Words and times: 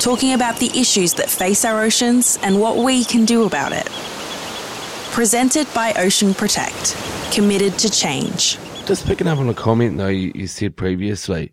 talking 0.00 0.32
about 0.32 0.58
the 0.58 0.70
issues 0.78 1.14
that 1.14 1.28
face 1.28 1.64
our 1.64 1.82
oceans 1.82 2.38
and 2.42 2.60
what 2.60 2.76
we 2.76 3.04
can 3.04 3.24
do 3.24 3.44
about 3.44 3.72
it. 3.72 3.86
Presented 5.12 5.66
by 5.74 5.92
Ocean 5.94 6.34
Protect, 6.34 6.96
committed 7.32 7.78
to 7.78 7.90
change. 7.90 8.58
Just 8.86 9.06
picking 9.06 9.26
up 9.26 9.38
on 9.38 9.48
a 9.48 9.54
comment 9.54 9.98
though 9.98 10.08
you, 10.08 10.32
you 10.34 10.46
said 10.46 10.76
previously, 10.76 11.52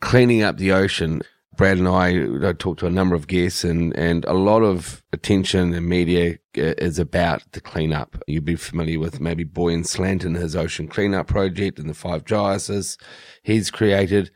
cleaning 0.00 0.42
up 0.42 0.56
the 0.56 0.72
ocean. 0.72 1.22
Brad 1.56 1.78
and 1.78 1.88
I, 1.88 2.48
I 2.48 2.52
talked 2.52 2.80
to 2.80 2.86
a 2.86 2.90
number 2.90 3.16
of 3.16 3.26
guests 3.26 3.64
and, 3.64 3.96
and 3.96 4.24
a 4.26 4.32
lot 4.32 4.62
of 4.62 5.02
attention 5.12 5.74
and 5.74 5.88
media 5.88 6.38
uh, 6.56 6.74
is 6.78 7.00
about 7.00 7.42
the 7.50 7.60
cleanup. 7.60 8.16
You'd 8.28 8.44
be 8.44 8.54
familiar 8.54 9.00
with 9.00 9.20
maybe 9.20 9.44
Boyan 9.44 9.84
Slat 9.84 10.22
and 10.22 10.36
his 10.36 10.54
ocean 10.54 10.86
cleanup 10.86 11.26
project 11.26 11.80
and 11.80 11.90
the 11.90 11.94
five 11.94 12.24
giantesses 12.24 12.96
he's 13.42 13.72
created 13.72 14.30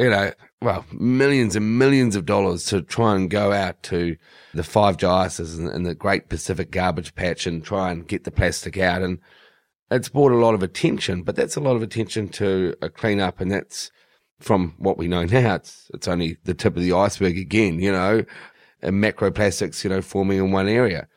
you 0.00 0.08
know, 0.08 0.32
well, 0.62 0.84
millions 0.92 1.56
and 1.56 1.78
millions 1.78 2.14
of 2.16 2.26
dollars 2.26 2.66
to 2.66 2.82
try 2.82 3.16
and 3.16 3.30
go 3.30 3.52
out 3.52 3.82
to 3.84 4.16
the 4.52 4.62
Five 4.62 5.02
and, 5.02 5.68
and, 5.68 5.86
the 5.86 5.94
Great 5.94 6.28
Pacific 6.28 6.70
Garbage 6.70 7.14
Patch 7.14 7.46
and 7.46 7.64
try 7.64 7.90
and 7.90 8.06
get 8.06 8.24
the 8.24 8.30
plastic 8.30 8.76
out. 8.76 9.00
And 9.00 9.18
it's 9.90 10.10
brought 10.10 10.32
a 10.32 10.36
lot 10.36 10.54
of 10.54 10.62
attention, 10.62 11.22
but 11.22 11.34
that's 11.34 11.56
a 11.56 11.60
lot 11.60 11.76
of 11.76 11.82
attention 11.82 12.28
to 12.30 12.74
a 12.82 12.90
cleanup. 12.90 13.40
And 13.40 13.50
that's 13.50 13.90
from 14.38 14.74
what 14.76 14.98
we 14.98 15.08
know 15.08 15.24
now. 15.26 15.54
It's, 15.54 15.90
it's 15.94 16.08
only 16.08 16.36
the 16.44 16.54
tip 16.54 16.76
of 16.76 16.82
the 16.82 16.92
iceberg 16.92 17.38
again, 17.38 17.80
you 17.80 17.92
know, 17.92 18.24
and 18.82 19.02
macroplastics, 19.02 19.82
you 19.82 19.90
know, 19.90 20.02
forming 20.02 20.38
in 20.38 20.52
one 20.52 20.68
area. 20.68 21.08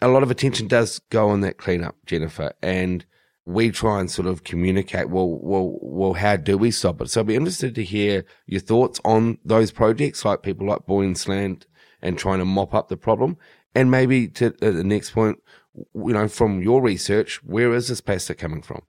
A 0.00 0.08
lot 0.08 0.22
of 0.22 0.30
attention 0.30 0.68
does 0.68 1.00
go 1.10 1.28
on 1.28 1.42
that 1.42 1.58
cleanup, 1.58 1.96
Jennifer. 2.06 2.52
And 2.62 3.04
we 3.46 3.70
try 3.70 4.00
and 4.00 4.10
sort 4.10 4.26
of 4.26 4.42
communicate, 4.42 5.08
well, 5.08 5.38
well, 5.40 5.78
well, 5.80 6.14
how 6.14 6.36
do 6.36 6.58
we 6.58 6.72
stop 6.72 7.00
it? 7.00 7.08
So 7.08 7.20
I'd 7.20 7.28
be 7.28 7.36
interested 7.36 7.76
to 7.76 7.84
hear 7.84 8.24
your 8.46 8.60
thoughts 8.60 9.00
on 9.04 9.38
those 9.44 9.70
projects, 9.70 10.24
like 10.24 10.42
people 10.42 10.66
like 10.66 10.80
Boyan 10.80 11.16
Slat 11.16 11.64
and 12.02 12.18
trying 12.18 12.40
to 12.40 12.44
mop 12.44 12.74
up 12.74 12.88
the 12.88 12.96
problem. 12.96 13.38
And 13.72 13.88
maybe 13.88 14.26
to 14.28 14.46
uh, 14.62 14.72
the 14.72 14.82
next 14.82 15.10
point, 15.10 15.38
you 15.74 16.12
know, 16.12 16.26
from 16.26 16.60
your 16.60 16.82
research, 16.82 17.42
where 17.44 17.72
is 17.72 17.86
this 17.86 18.00
plastic 18.00 18.38
coming 18.38 18.62
from? 18.62 18.82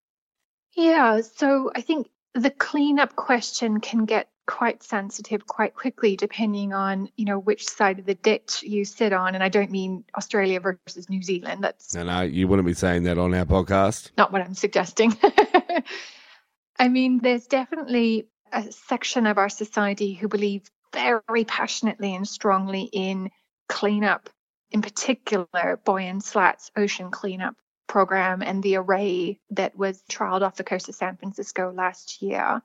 Yeah, 0.76 1.22
so 1.22 1.72
I 1.76 1.82
think 1.82 2.08
the 2.38 2.52
cleanup 2.52 3.16
question 3.16 3.80
can 3.80 4.06
get 4.06 4.30
quite 4.48 4.82
sensitive 4.82 5.46
quite 5.46 5.76
quickly 5.76 6.16
depending 6.16 6.72
on 6.72 7.10
you 7.18 7.26
know 7.26 7.38
which 7.38 7.68
side 7.68 8.00
of 8.00 8.06
the 8.06 8.16
ditch 8.16 8.64
you 8.64 8.86
sit 8.86 9.12
on 9.12 9.36
and 9.36 9.44
i 9.44 9.50
don't 9.50 9.70
mean 9.70 10.06
australia 10.16 10.62
versus 10.62 11.10
new 11.10 11.22
zealand 11.22 11.62
that's 11.62 11.94
no 11.94 12.04
no 12.04 12.22
you 12.22 12.48
wouldn't 12.48 12.66
be 12.66 12.74
saying 12.74 13.04
that 13.04 13.18
on 13.18 13.34
our 13.34 13.44
podcast. 13.44 14.12
Not 14.18 14.32
what 14.32 14.42
i'm 14.42 14.54
suggesting. 14.54 15.16
I 16.80 16.88
mean 16.88 17.20
there's 17.20 17.48
definitely 17.48 18.28
a 18.54 18.72
section 18.72 19.28
of 19.28 19.38
our 19.38 19.50
society 19.50 20.14
who 20.14 20.30
believe 20.30 20.70
very 20.94 21.44
passionately 21.46 22.16
and 22.16 22.26
strongly 22.26 22.84
in 22.94 23.30
cleanup 23.68 24.30
in 24.72 24.82
particular 24.82 25.80
Boyan 25.86 26.24
Slat's 26.24 26.72
ocean 26.78 27.12
cleanup 27.12 27.56
program 27.88 28.42
and 28.42 28.62
the 28.62 28.76
array 28.76 29.40
that 29.52 29.78
was 29.78 30.04
trialed 30.10 30.42
off 30.42 30.56
the 30.56 30.64
coast 30.64 30.90
of 30.90 30.96
san 30.96 31.18
francisco 31.18 31.72
last 31.72 32.22
year 32.22 32.62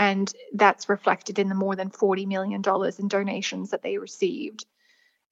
and 0.00 0.32
that's 0.54 0.88
reflected 0.88 1.38
in 1.38 1.50
the 1.50 1.54
more 1.54 1.76
than 1.76 1.90
$40 1.90 2.26
million 2.26 2.62
in 2.98 3.08
donations 3.08 3.70
that 3.70 3.82
they 3.82 3.98
received. 3.98 4.64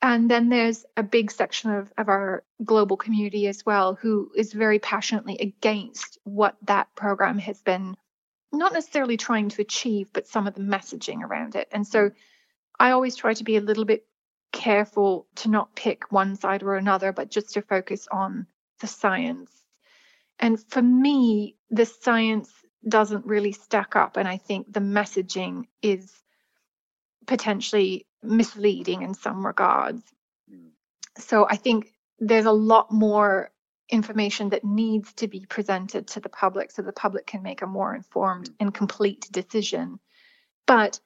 And 0.02 0.30
then 0.30 0.50
there's 0.50 0.84
a 0.94 1.02
big 1.02 1.30
section 1.30 1.70
of, 1.70 1.90
of 1.96 2.10
our 2.10 2.44
global 2.62 2.98
community 2.98 3.48
as 3.48 3.64
well 3.64 3.94
who 3.94 4.30
is 4.36 4.52
very 4.52 4.78
passionately 4.78 5.38
against 5.38 6.18
what 6.24 6.56
that 6.64 6.94
program 6.94 7.38
has 7.38 7.62
been 7.62 7.96
not 8.52 8.72
necessarily 8.72 9.16
trying 9.16 9.48
to 9.48 9.62
achieve, 9.62 10.10
but 10.12 10.26
some 10.26 10.46
of 10.46 10.54
the 10.54 10.60
messaging 10.60 11.22
around 11.22 11.54
it. 11.56 11.68
And 11.72 11.86
so 11.86 12.10
I 12.78 12.90
always 12.90 13.16
try 13.16 13.34
to 13.34 13.44
be 13.44 13.56
a 13.56 13.62
little 13.62 13.84
bit 13.84 14.06
careful 14.52 15.26
to 15.36 15.48
not 15.48 15.74
pick 15.74 16.12
one 16.12 16.36
side 16.36 16.62
or 16.62 16.76
another, 16.76 17.12
but 17.12 17.30
just 17.30 17.54
to 17.54 17.62
focus 17.62 18.06
on 18.12 18.46
the 18.80 18.86
science. 18.86 19.50
And 20.38 20.58
for 20.70 20.82
me, 20.82 21.56
the 21.70 21.86
science 21.86 22.50
doesn't 22.86 23.26
really 23.26 23.52
stack 23.52 23.96
up. 23.96 24.16
And 24.16 24.28
I 24.28 24.36
think 24.36 24.72
the 24.72 24.80
messaging 24.80 25.64
is 25.82 26.12
potentially 27.26 28.06
misleading 28.22 29.02
in 29.02 29.14
some 29.14 29.44
regards. 29.44 30.02
Mm. 30.52 30.70
So 31.16 31.46
I 31.48 31.56
think 31.56 31.92
there's 32.18 32.46
a 32.46 32.52
lot 32.52 32.90
more 32.90 33.50
information 33.90 34.50
that 34.50 34.64
needs 34.64 35.12
to 35.14 35.28
be 35.28 35.46
presented 35.48 36.06
to 36.08 36.20
the 36.20 36.28
public 36.28 36.70
so 36.70 36.82
the 36.82 36.92
public 36.92 37.26
can 37.26 37.42
make 37.42 37.62
a 37.62 37.66
more 37.66 37.94
informed 37.94 38.50
mm. 38.50 38.54
and 38.60 38.74
complete 38.74 39.28
decision. 39.30 39.98
But 40.66 41.00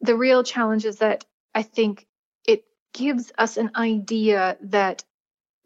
the 0.00 0.16
real 0.16 0.42
challenge 0.42 0.84
is 0.84 0.98
that 0.98 1.24
I 1.54 1.62
think 1.62 2.06
it 2.46 2.64
gives 2.92 3.32
us 3.38 3.56
an 3.56 3.70
idea 3.76 4.56
that 4.62 5.04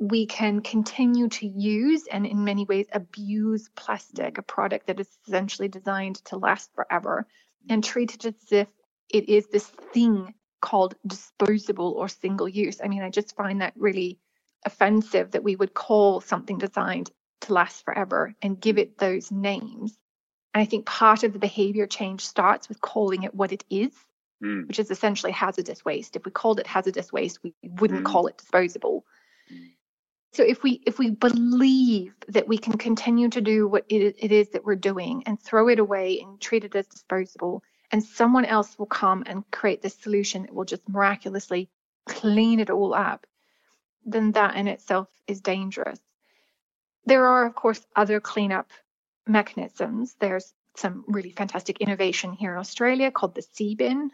we 0.01 0.25
can 0.25 0.63
continue 0.63 1.29
to 1.29 1.47
use 1.47 2.07
and 2.11 2.27
in 2.27 2.43
many 2.43 2.65
ways 2.65 2.87
abuse 2.93 3.69
plastic, 3.77 4.39
a 4.39 4.43
product 4.43 4.87
that 4.87 4.99
is 4.99 5.09
essentially 5.27 5.69
designed 5.69 6.17
to 6.25 6.39
last 6.39 6.75
forever, 6.75 7.27
and 7.69 7.85
treat 7.85 8.15
it 8.15 8.25
as 8.25 8.51
if 8.51 8.69
it 9.13 9.29
is 9.29 9.47
this 9.49 9.67
thing 9.93 10.35
called 10.63 10.95
disposable 11.07 11.93
or 11.93 12.09
single 12.09 12.49
use. 12.49 12.81
I 12.83 12.89
mean, 12.89 13.03
I 13.03 13.11
just 13.11 13.37
find 13.37 13.61
that 13.61 13.75
really 13.77 14.19
offensive 14.65 15.33
that 15.33 15.45
we 15.45 15.55
would 15.55 15.75
call 15.75 16.23
something 16.23 16.57
designed 16.57 17.11
to 17.43 17.53
last 17.53 17.85
forever 17.85 18.35
and 18.41 18.61
give 18.61 18.79
it 18.79 18.97
those 18.97 19.31
names. 19.31 19.99
And 20.55 20.63
I 20.63 20.65
think 20.65 20.87
part 20.87 21.25
of 21.25 21.35
the 21.35 21.39
behavior 21.39 21.87
change 21.87 22.25
starts 22.25 22.71
with 22.71 22.81
calling 22.81 23.25
it 23.25 23.35
what 23.35 23.53
it 23.53 23.65
is, 23.69 23.93
mm. 24.43 24.67
which 24.67 24.79
is 24.79 24.91
essentially 24.91 25.33
hazardous 25.33 25.85
waste. 25.85 26.17
If 26.17 26.25
we 26.25 26.31
called 26.31 26.59
it 26.59 26.67
hazardous 26.67 27.13
waste, 27.13 27.41
we 27.43 27.55
wouldn't 27.63 28.05
mm. 28.05 28.11
call 28.11 28.29
it 28.29 28.39
disposable. 28.39 29.05
Mm. 29.53 29.73
So 30.33 30.45
if 30.45 30.63
we 30.63 30.81
if 30.87 30.99
we 30.99 31.11
believe 31.11 32.15
that 32.29 32.47
we 32.47 32.57
can 32.57 32.79
continue 32.79 33.29
to 33.31 33.41
do 33.41 33.67
what 33.67 33.85
it, 33.89 34.17
it 34.19 34.33
is 34.33 34.51
that 34.51 34.65
we're 34.65 34.77
doing 34.77 35.25
and 35.27 35.41
throw 35.41 35.69
it 35.69 35.81
away 35.81 36.21
and 36.21 36.41
treat 36.41 36.65
it 36.65 36.77
as 36.77 36.87
disposable, 36.87 37.63
and 37.91 38.03
someone 38.03 38.45
else 38.45 38.79
will 38.79 38.87
come 38.87 39.25
and 39.27 39.49
create 39.51 39.83
this 39.83 39.97
solution 39.97 40.43
that 40.43 40.55
will 40.55 40.65
just 40.65 40.89
miraculously 40.89 41.69
clean 42.07 42.61
it 42.61 42.71
all 42.71 42.95
up, 42.95 43.27
then 44.05 44.33
that 44.33 44.55
in 44.57 44.69
itself 44.69 45.09
is 45.27 45.41
dangerous. 45.41 46.01
There 47.07 47.27
are, 47.27 47.47
of 47.47 47.55
course, 47.55 47.85
other 47.97 48.21
cleanup 48.21 48.71
mechanisms. 49.27 50.15
There's 50.21 50.53
some 50.77 51.05
really 51.09 51.33
fantastic 51.33 51.81
innovation 51.81 52.33
here 52.33 52.53
in 52.53 52.59
Australia 52.59 53.11
called 53.11 53.35
the 53.35 53.43
Seabin, 53.43 54.11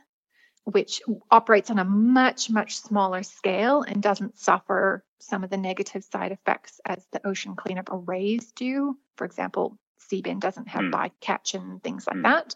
which 0.64 1.02
operates 1.30 1.70
on 1.70 1.78
a 1.78 1.84
much, 1.84 2.48
much 2.48 2.78
smaller 2.78 3.22
scale 3.22 3.82
and 3.82 4.02
doesn't 4.02 4.38
suffer 4.38 5.04
some 5.18 5.44
of 5.44 5.50
the 5.50 5.56
negative 5.56 6.04
side 6.04 6.32
effects 6.32 6.80
as 6.84 7.04
the 7.12 7.26
ocean 7.26 7.56
cleanup 7.56 7.88
arrays 7.90 8.52
do. 8.52 8.96
For 9.16 9.24
example, 9.24 9.78
Seabin 10.00 10.40
doesn't 10.40 10.68
have 10.68 10.82
mm. 10.84 10.92
bycatch 10.92 11.54
and 11.54 11.82
things 11.82 12.06
like 12.06 12.16
mm. 12.16 12.22
that. 12.24 12.54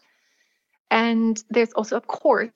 And 0.89 1.41
there's 1.49 1.73
also, 1.73 1.97
of 1.97 2.07
course, 2.07 2.51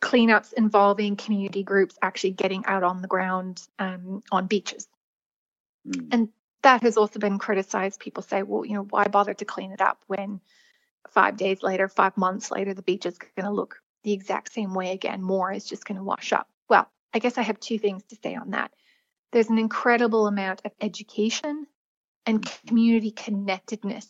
cleanups 0.00 0.52
involving 0.52 1.16
community 1.16 1.62
groups 1.62 1.96
actually 2.02 2.32
getting 2.32 2.64
out 2.66 2.82
on 2.82 3.02
the 3.02 3.08
ground 3.08 3.62
um, 3.78 4.22
on 4.30 4.46
beaches. 4.46 4.88
Mm. 5.86 6.08
And 6.12 6.28
that 6.62 6.82
has 6.82 6.96
also 6.96 7.18
been 7.18 7.38
criticized. 7.38 8.00
People 8.00 8.22
say, 8.22 8.42
well, 8.42 8.64
you 8.64 8.74
know, 8.74 8.86
why 8.88 9.08
bother 9.08 9.34
to 9.34 9.44
clean 9.44 9.72
it 9.72 9.80
up 9.80 9.98
when 10.06 10.40
five 11.10 11.36
days 11.36 11.62
later, 11.62 11.88
five 11.88 12.16
months 12.16 12.50
later, 12.50 12.74
the 12.74 12.82
beach 12.82 13.06
is 13.06 13.18
going 13.18 13.46
to 13.46 13.50
look 13.50 13.80
the 14.04 14.12
exact 14.12 14.52
same 14.52 14.74
way 14.74 14.92
again? 14.92 15.22
More 15.22 15.52
is 15.52 15.64
just 15.64 15.84
going 15.84 15.98
to 15.98 16.04
wash 16.04 16.32
up. 16.32 16.48
Well, 16.68 16.88
I 17.12 17.18
guess 17.18 17.36
I 17.36 17.42
have 17.42 17.60
two 17.60 17.78
things 17.78 18.04
to 18.04 18.16
say 18.22 18.34
on 18.34 18.50
that. 18.50 18.72
There's 19.32 19.48
an 19.48 19.58
incredible 19.58 20.26
amount 20.26 20.62
of 20.64 20.72
education 20.80 21.66
and 22.26 22.46
community 22.66 23.10
connectedness 23.10 24.06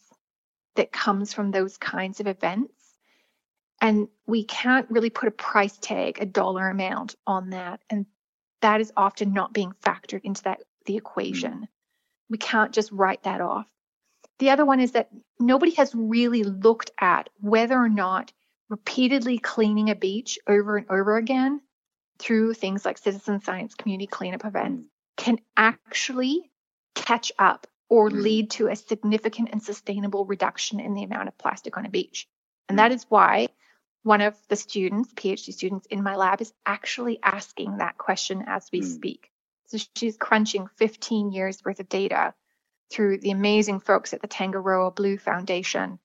that 0.75 0.93
comes 0.93 1.33
from 1.33 1.51
those 1.51 1.79
kinds 1.79 2.21
of 2.21 2.27
events. 2.27 2.75
And 3.81 4.09
we 4.27 4.45
can't 4.45 4.91
really 4.91 5.11
put 5.11 5.29
a 5.29 5.33
price 5.33 5.79
tag, 5.79 6.19
a 6.21 6.27
dollar 6.27 6.69
amount 6.69 7.15
on 7.27 7.51
that. 7.51 7.81
And 7.89 8.07
that 8.63 8.81
is 8.81 8.93
often 8.97 9.33
not 9.33 9.53
being 9.53 9.73
factored 9.83 10.23
into 10.25 10.43
that 10.45 10.63
the 10.87 10.97
equation. 10.97 11.53
Mm. 11.53 11.69
We 12.31 12.39
can't 12.39 12.73
just 12.73 12.91
write 12.91 13.23
that 13.25 13.41
off. 13.41 13.67
The 14.39 14.51
other 14.51 14.65
one 14.65 14.81
is 14.81 14.93
that 14.93 15.11
nobody 15.39 15.73
has 15.75 15.95
really 15.95 16.43
looked 16.43 16.91
at 17.01 17.29
whether 17.41 17.79
or 17.79 17.89
not 17.89 18.33
repeatedly 18.69 19.39
cleaning 19.39 19.91
a 19.91 19.95
beach 19.95 20.39
over 20.49 20.77
and 20.77 20.91
over 20.91 21.17
again 21.17 21.61
through 22.19 22.55
things 22.55 22.85
like 22.85 22.99
citizen 22.99 23.41
science 23.41 23.75
community 23.75 24.07
cleanup 24.07 24.45
events 24.45 24.92
can 25.17 25.39
actually 25.57 26.51
catch 26.95 27.33
up 27.39 27.67
or 27.89 28.09
mm. 28.09 28.23
lead 28.23 28.51
to 28.53 28.69
a 28.69 28.77
significant 28.77 29.51
and 29.53 29.63
sustainable 29.63 30.25
reduction 30.25 30.81
in 30.81 30.95
the 30.95 31.05
amount 31.05 31.29
of 31.29 31.39
plastic 31.39 31.77
on 31.77 31.87
a 31.87 31.91
beach. 31.91 32.29
And 32.69 32.79
that 32.79 32.93
is 32.93 33.05
why 33.09 33.49
one 34.03 34.21
of 34.21 34.37
the 34.49 34.57
students, 34.57 35.13
PhD 35.13 35.53
students 35.53 35.87
in 35.87 36.03
my 36.03 36.17
lab, 36.17 36.41
is 36.41 36.53
actually 36.67 37.19
asking 37.23 37.77
that 37.77 37.99
question 37.99 38.45
as 38.47 38.69
we 38.73 38.81
mm. 38.81 38.95
speak. 38.95 39.31
So 39.67 39.79
she's 39.97 40.17
crunching 40.17 40.69
15 40.77 41.33
years 41.33 41.63
worth 41.65 41.81
of 41.81 41.89
data 41.89 42.35
through 42.91 43.19
the 43.19 43.31
amazing 43.31 43.81
folks 43.81 44.13
at 44.13 44.21
the 44.21 44.29
Tangaroa 44.29 44.91
Blue 44.91 45.19
Foundation. 45.19 45.99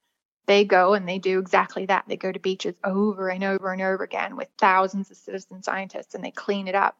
They 0.45 0.63
go 0.63 0.93
and 0.93 1.07
they 1.07 1.19
do 1.19 1.39
exactly 1.39 1.85
that. 1.87 2.05
They 2.07 2.15
go 2.15 2.31
to 2.31 2.39
beaches 2.39 2.75
over 2.83 3.29
and 3.29 3.43
over 3.43 3.73
and 3.73 3.81
over 3.81 4.03
again 4.03 4.37
with 4.37 4.47
thousands 4.57 5.11
of 5.11 5.17
citizen 5.17 5.63
scientists 5.63 6.15
and 6.15 6.23
they 6.23 6.31
clean 6.31 6.67
it 6.67 6.75
up. 6.75 6.97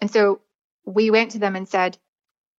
And 0.00 0.10
so 0.10 0.40
we 0.88 1.10
went 1.10 1.32
to 1.32 1.38
them 1.38 1.54
and 1.54 1.68
said, 1.68 1.98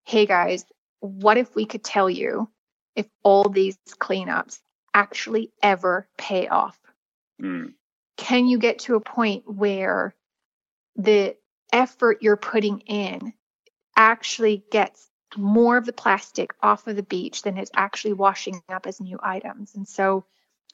Hey 0.06 0.26
guys, 0.26 0.66
what 1.00 1.38
if 1.38 1.56
we 1.56 1.66
could 1.66 1.84
tell 1.84 2.10
you 2.10 2.50
if 2.96 3.08
all 3.24 3.50
these 3.50 3.78
cleanups 4.00 4.60
actually 4.94 5.52
ever 5.64 6.08
pay 6.18 6.48
off? 6.48 6.78
Mm. 7.42 7.74
Can 8.18 8.48
you 8.48 8.60
get 8.60 8.80
to 8.80 8.96
a 8.96 9.02
point 9.02 9.44
where 9.48 10.14
the 10.96 11.36
effort 11.72 12.20
you're 12.22 12.38
putting 12.38 12.80
in 12.82 13.34
actually 13.96 14.64
gets 14.72 15.10
more 15.38 15.78
of 15.78 15.86
the 15.86 15.94
plastic 15.94 16.54
off 16.62 16.88
of 16.88 16.96
the 16.96 17.04
beach 17.04 17.44
than 17.44 17.58
it's 17.58 17.72
actually 17.76 18.14
washing 18.14 18.62
up 18.70 18.86
as 18.86 19.00
new 19.00 19.20
items? 19.24 19.74
And 19.76 19.88
so 19.88 20.26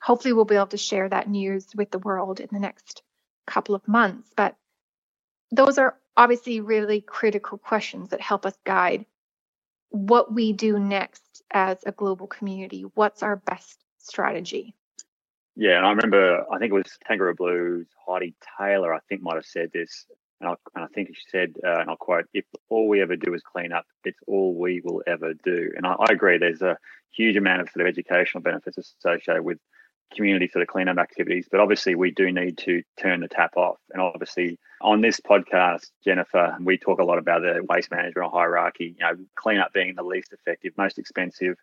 hopefully 0.01 0.33
we'll 0.33 0.45
be 0.45 0.55
able 0.55 0.67
to 0.67 0.77
share 0.77 1.07
that 1.07 1.29
news 1.29 1.67
with 1.75 1.91
the 1.91 1.99
world 1.99 2.39
in 2.39 2.49
the 2.51 2.59
next 2.59 3.01
couple 3.47 3.75
of 3.75 3.87
months. 3.87 4.29
But 4.35 4.55
those 5.51 5.77
are 5.77 5.97
obviously 6.17 6.61
really 6.61 7.01
critical 7.01 7.57
questions 7.57 8.09
that 8.09 8.21
help 8.21 8.45
us 8.45 8.55
guide 8.63 9.05
what 9.89 10.33
we 10.33 10.53
do 10.53 10.79
next 10.79 11.43
as 11.51 11.77
a 11.85 11.91
global 11.91 12.27
community. 12.27 12.85
What's 12.95 13.23
our 13.23 13.37
best 13.37 13.83
strategy? 13.97 14.75
Yeah, 15.55 15.77
and 15.77 15.85
I 15.85 15.89
remember, 15.91 16.43
I 16.51 16.57
think 16.59 16.71
it 16.71 16.75
was 16.75 16.97
Tangaroa 17.07 17.35
Blues, 17.35 17.87
Heidi 18.05 18.35
Taylor, 18.57 18.93
I 18.93 18.99
think 19.07 19.21
might 19.21 19.35
have 19.35 19.45
said 19.45 19.71
this. 19.71 20.05
And 20.41 20.49
I, 20.49 20.55
and 20.75 20.83
I 20.83 20.87
think 20.87 21.15
she 21.15 21.23
said, 21.31 21.53
uh, 21.65 21.79
and 21.79 21.89
I'll 21.89 21.95
quote, 21.95 22.25
if 22.33 22.43
all 22.67 22.89
we 22.89 23.01
ever 23.01 23.15
do 23.15 23.33
is 23.33 23.41
clean 23.41 23.71
up, 23.71 23.85
it's 24.03 24.19
all 24.27 24.53
we 24.53 24.81
will 24.83 25.01
ever 25.07 25.33
do. 25.33 25.71
And 25.77 25.87
I, 25.87 25.93
I 25.93 26.11
agree, 26.11 26.37
there's 26.37 26.61
a 26.61 26.77
huge 27.15 27.37
amount 27.37 27.61
of 27.61 27.69
sort 27.69 27.87
of 27.87 27.89
educational 27.89 28.41
benefits 28.41 28.77
associated 28.77 29.43
with 29.43 29.59
community 30.13 30.47
sort 30.47 30.61
of 30.61 30.67
cleanup 30.67 30.97
activities. 30.97 31.47
But 31.49 31.59
obviously, 31.59 31.95
we 31.95 32.11
do 32.11 32.31
need 32.31 32.57
to 32.59 32.83
turn 32.99 33.21
the 33.21 33.27
tap 33.27 33.57
off. 33.57 33.77
And 33.91 34.01
obviously, 34.01 34.59
on 34.81 35.01
this 35.01 35.19
podcast, 35.19 35.91
Jennifer, 36.03 36.55
we 36.61 36.77
talk 36.77 36.99
a 36.99 37.03
lot 37.03 37.17
about 37.17 37.41
the 37.41 37.65
waste 37.67 37.91
management 37.91 38.31
hierarchy. 38.31 38.95
You 38.97 39.05
know, 39.05 39.25
cleanup 39.35 39.73
being 39.73 39.95
the 39.95 40.03
least 40.03 40.33
effective, 40.33 40.73
most 40.77 40.97
expensive, 40.97 41.57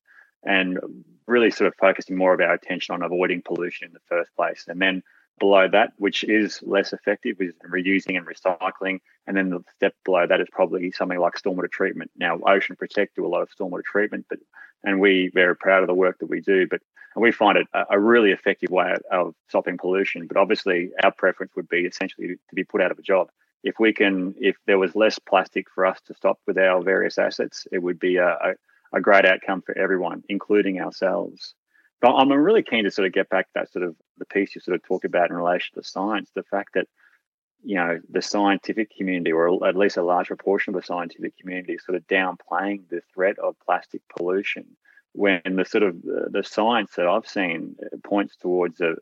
and 0.44 0.79
really 1.27 1.50
sort 1.50 1.69
of 1.69 1.75
focusing 1.79 2.17
more 2.17 2.35
of 2.35 2.41
our 2.41 2.55
attention 2.55 2.94
on 2.94 3.03
avoiding 3.03 3.43
pollution 3.43 3.87
in 3.89 3.93
the 3.93 4.00
first 4.09 4.35
place. 4.37 4.65
And 4.69 4.81
then 4.81 5.03
below 5.38 5.69
that, 5.69 5.93
which 5.96 6.25
is 6.25 6.61
less 6.62 6.93
effective, 6.93 7.40
is 7.40 7.55
reusing 7.69 8.17
and 8.17 8.26
recycling. 8.26 9.00
And 9.26 9.37
then 9.37 9.50
the 9.50 9.64
step 9.76 9.94
below 10.05 10.26
that 10.26 10.40
is 10.40 10.49
probably 10.52 10.90
something 10.93 11.19
like 11.19 11.34
stormwater 11.34 11.70
treatment. 11.70 12.11
Now, 12.17 12.38
Ocean 12.46 12.76
Protect 12.76 13.17
do 13.17 13.26
a 13.26 13.29
lot 13.29 13.43
of 13.43 13.50
stormwater 13.50 13.84
treatment, 13.84 14.26
but 14.29 14.38
and 14.84 15.00
we 15.00 15.31
very 15.32 15.56
proud 15.56 15.82
of 15.82 15.87
the 15.87 15.94
work 15.94 16.19
that 16.19 16.31
we 16.31 16.40
do. 16.40 16.67
But 16.67 16.81
and 17.14 17.23
we 17.23 17.32
find 17.32 17.58
it 17.58 17.67
a, 17.75 17.84
a 17.90 17.99
really 17.99 18.32
effective 18.32 18.70
way 18.70 18.96
of 19.11 19.34
stopping 19.49 19.79
pollution. 19.79 20.26
But 20.26 20.37
obviously, 20.37 20.90
our 21.02 21.12
preference 21.12 21.52
would 21.56 21.69
be 21.69 21.81
essentially 21.81 22.28
to 22.28 22.55
be 22.55 22.64
put 22.64 22.81
out 22.81 22.90
of 22.90 22.99
a 22.99 23.02
job. 23.02 23.28
If 23.62 23.78
we 23.78 23.93
can, 23.93 24.35
if 24.40 24.56
there 24.67 24.78
was 24.78 24.96
less 24.96 25.19
plastic 25.19 25.67
for 25.73 25.87
us 25.87 26.00
to 26.06 26.14
stop 26.14 26.38
with 26.46 26.58
our 26.58 26.82
various 26.82 27.19
assets, 27.19 27.67
it 27.70 27.78
would 27.78 28.00
be 28.00 28.17
a, 28.17 28.28
a, 28.28 28.55
a 28.94 29.00
great 29.00 29.25
outcome 29.25 29.62
for 29.62 29.76
everyone, 29.78 30.25
including 30.28 30.81
ourselves. 30.81 31.55
But 32.02 32.16
I'm 32.16 32.32
really 32.32 32.64
keen 32.64 32.82
to 32.84 32.90
sort 32.90 33.06
of 33.06 33.14
get 33.14 33.28
back 33.31 33.46
to 33.46 33.52
that 33.54 33.72
sort 33.72 33.84
of 33.84 33.94
the 34.19 34.26
piece 34.26 34.54
you 34.54 34.60
sort 34.60 34.75
of 34.75 34.82
talk 34.82 35.04
about 35.04 35.31
in 35.31 35.37
relation 35.37 35.75
to 35.76 35.88
science, 35.88 36.31
the 36.34 36.43
fact 36.43 36.75
that 36.75 36.88
you 37.64 37.76
know 37.76 38.00
the 38.10 38.20
scientific 38.20 38.94
community, 38.94 39.31
or 39.31 39.66
at 39.66 39.76
least 39.76 39.96
a 39.96 40.02
large 40.02 40.26
proportion 40.26 40.75
of 40.75 40.81
the 40.81 40.87
scientific 40.87 41.38
community, 41.38 41.75
is 41.75 41.84
sort 41.84 41.96
of 41.96 42.06
downplaying 42.08 42.88
the 42.90 43.00
threat 43.14 43.38
of 43.38 43.54
plastic 43.64 44.02
pollution 44.14 44.66
when 45.12 45.40
the 45.44 45.64
sort 45.64 45.84
of 45.84 45.94
uh, 45.96 46.28
the 46.31 46.43
science 46.43 46.90
that 46.96 47.06
I've 47.06 47.26
seen 47.26 47.76
points 48.02 48.34
towards 48.37 48.81
a, 48.81 48.96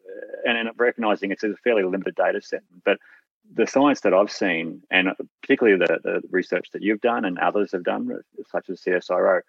and, 0.45 0.59
and 0.59 0.69
recognizing 0.77 1.31
it's 1.31 1.43
a 1.43 1.55
fairly 1.65 1.85
limited 1.85 2.17
data 2.17 2.43
set, 2.43 2.63
but 2.85 2.99
the 3.55 3.67
science 3.67 4.01
that 4.03 4.13
I've 4.13 4.31
seen, 4.31 4.83
and 4.91 5.09
particularly 5.41 5.79
the, 5.79 5.99
the 6.05 6.23
research 6.31 6.69
that 6.73 6.83
you've 6.83 7.01
done 7.01 7.25
and 7.25 7.39
others 7.39 7.73
have 7.73 7.83
done, 7.83 8.11
such 8.51 8.69
as 8.69 8.83
CSIRO, 8.83 9.41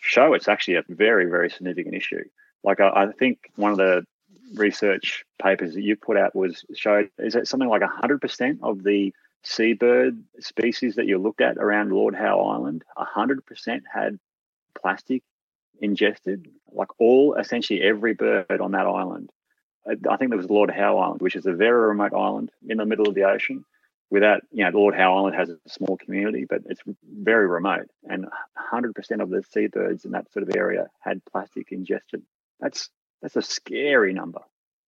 show 0.00 0.34
it's 0.34 0.48
actually 0.48 0.76
a 0.76 0.84
very, 0.88 1.26
very 1.26 1.48
significant 1.48 1.94
issue. 1.94 2.24
Like 2.64 2.80
I, 2.80 2.88
I 2.88 3.12
think 3.12 3.50
one 3.56 3.72
of 3.72 3.78
the 3.78 4.04
research 4.54 5.24
papers 5.40 5.74
that 5.74 5.82
you 5.82 5.96
put 5.96 6.16
out 6.16 6.36
was 6.36 6.64
showed 6.74 7.10
is 7.18 7.34
it 7.34 7.48
something 7.48 7.68
like 7.68 7.82
100% 7.82 8.58
of 8.62 8.82
the 8.82 9.12
seabird 9.44 10.22
species 10.40 10.96
that 10.96 11.06
you 11.06 11.18
looked 11.18 11.40
at 11.40 11.58
around 11.58 11.92
Lord 11.92 12.14
Howe 12.14 12.40
Island, 12.40 12.84
100% 12.96 13.82
had 13.92 14.18
plastic 14.80 15.22
ingested, 15.80 16.48
like 16.72 16.88
all, 16.98 17.34
essentially 17.34 17.82
every 17.82 18.14
bird 18.14 18.60
on 18.60 18.72
that 18.72 18.86
island. 18.86 19.30
I 19.86 20.16
think 20.16 20.30
there 20.30 20.38
was 20.38 20.48
Lord 20.48 20.70
Howe 20.70 20.98
Island, 20.98 21.20
which 21.20 21.34
is 21.34 21.46
a 21.46 21.52
very 21.52 21.88
remote 21.88 22.14
island 22.14 22.52
in 22.68 22.78
the 22.78 22.86
middle 22.86 23.08
of 23.08 23.16
the 23.16 23.24
ocean. 23.24 23.64
Without, 24.10 24.42
you 24.52 24.62
know, 24.62 24.70
Lord 24.70 24.94
Howe 24.94 25.16
Island 25.16 25.34
has 25.34 25.48
a 25.48 25.56
small 25.66 25.96
community, 25.96 26.46
but 26.48 26.60
it's 26.66 26.82
very 27.02 27.48
remote. 27.48 27.88
And 28.04 28.26
100% 28.72 29.22
of 29.22 29.30
the 29.30 29.42
seabirds 29.50 30.04
in 30.04 30.12
that 30.12 30.30
sort 30.32 30.48
of 30.48 30.54
area 30.54 30.88
had 31.00 31.24
plastic 31.24 31.72
ingested. 31.72 32.22
That's 32.62 32.88
that's 33.20 33.36
a 33.36 33.42
scary 33.42 34.14
number. 34.14 34.40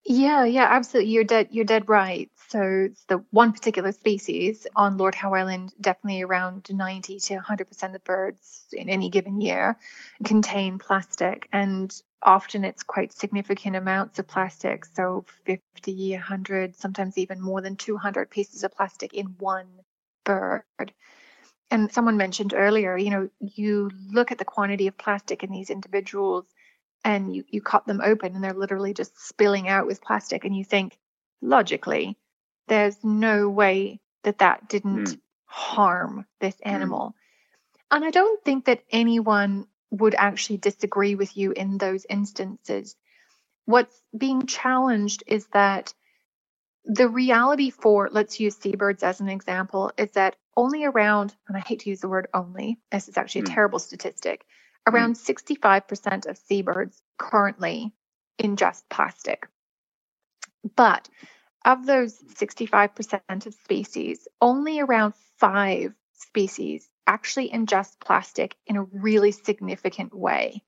Yeah, 0.06 0.44
yeah, 0.44 0.66
absolutely. 0.70 1.12
You're 1.12 1.24
dead. 1.24 1.48
You're 1.50 1.64
dead 1.64 1.88
right. 1.88 2.30
So 2.48 2.88
it's 2.90 3.04
the 3.04 3.24
one 3.30 3.52
particular 3.52 3.90
species 3.92 4.66
on 4.76 4.98
Lord 4.98 5.14
Howe 5.14 5.34
Island, 5.34 5.72
definitely 5.80 6.22
around 6.22 6.68
90 6.70 7.18
to 7.20 7.34
100 7.34 7.68
percent 7.68 7.94
of 7.94 8.00
the 8.00 8.04
birds 8.04 8.66
in 8.72 8.88
any 8.88 9.10
given 9.10 9.40
year 9.40 9.76
contain 10.24 10.78
plastic, 10.78 11.48
and 11.52 11.92
often 12.22 12.64
it's 12.64 12.82
quite 12.82 13.12
significant 13.12 13.76
amounts 13.76 14.18
of 14.18 14.28
plastic. 14.28 14.84
So 14.84 15.24
50, 15.46 16.12
100, 16.12 16.76
sometimes 16.76 17.18
even 17.18 17.40
more 17.40 17.60
than 17.60 17.76
200 17.76 18.30
pieces 18.30 18.62
of 18.62 18.72
plastic 18.72 19.14
in 19.14 19.26
one 19.38 19.68
bird. 20.24 20.62
And 21.70 21.90
someone 21.90 22.16
mentioned 22.18 22.52
earlier, 22.54 22.96
you 22.96 23.10
know, 23.10 23.28
you 23.40 23.90
look 24.12 24.30
at 24.30 24.38
the 24.38 24.44
quantity 24.44 24.86
of 24.86 24.98
plastic 24.98 25.42
in 25.42 25.50
these 25.50 25.70
individuals 25.70 26.44
and 27.04 27.36
you, 27.36 27.44
you 27.48 27.60
cut 27.60 27.86
them 27.86 28.00
open 28.02 28.34
and 28.34 28.42
they're 28.42 28.54
literally 28.54 28.94
just 28.94 29.26
spilling 29.28 29.68
out 29.68 29.86
with 29.86 30.02
plastic 30.02 30.44
and 30.44 30.56
you 30.56 30.64
think 30.64 30.98
logically 31.42 32.16
there's 32.66 32.96
no 33.04 33.48
way 33.48 34.00
that 34.22 34.38
that 34.38 34.68
didn't 34.68 35.04
mm. 35.04 35.20
harm 35.44 36.26
this 36.40 36.56
hmm. 36.62 36.68
animal 36.70 37.10
mm. 37.10 37.96
and 37.96 38.04
i 38.04 38.10
don't 38.10 38.42
think 38.44 38.64
that 38.64 38.82
anyone 38.90 39.66
would 39.90 40.14
actually 40.16 40.56
disagree 40.56 41.14
with 41.14 41.36
you 41.36 41.52
in 41.52 41.78
those 41.78 42.06
instances 42.08 42.96
what's 43.66 44.00
being 44.16 44.46
challenged 44.46 45.22
is 45.26 45.46
that 45.52 45.92
the 46.86 47.08
reality 47.08 47.70
for 47.70 48.08
let's 48.12 48.40
use 48.40 48.56
seabirds 48.56 49.02
as 49.02 49.20
an 49.20 49.28
example 49.28 49.90
is 49.96 50.10
that 50.12 50.36
only 50.56 50.84
around 50.84 51.34
and 51.48 51.56
i 51.56 51.60
hate 51.60 51.80
to 51.80 51.90
use 51.90 52.00
the 52.00 52.08
word 52.08 52.28
only 52.34 52.78
this 52.90 53.08
is 53.08 53.16
actually 53.16 53.42
a 53.42 53.44
mm. 53.44 53.54
terrible 53.54 53.78
statistic 53.78 54.44
Around 54.86 55.14
65% 55.14 56.26
of 56.26 56.36
seabirds 56.36 57.00
currently 57.18 57.92
ingest 58.38 58.82
plastic. 58.90 59.48
But 60.76 61.08
of 61.64 61.86
those 61.86 62.18
65% 62.34 63.46
of 63.46 63.54
species, 63.54 64.28
only 64.40 64.80
around 64.80 65.14
five 65.38 65.94
species 66.12 66.88
actually 67.06 67.50
ingest 67.50 67.98
plastic 68.00 68.56
in 68.66 68.76
a 68.76 68.82
really 68.82 69.32
significant 69.32 70.14
way, 70.14 70.62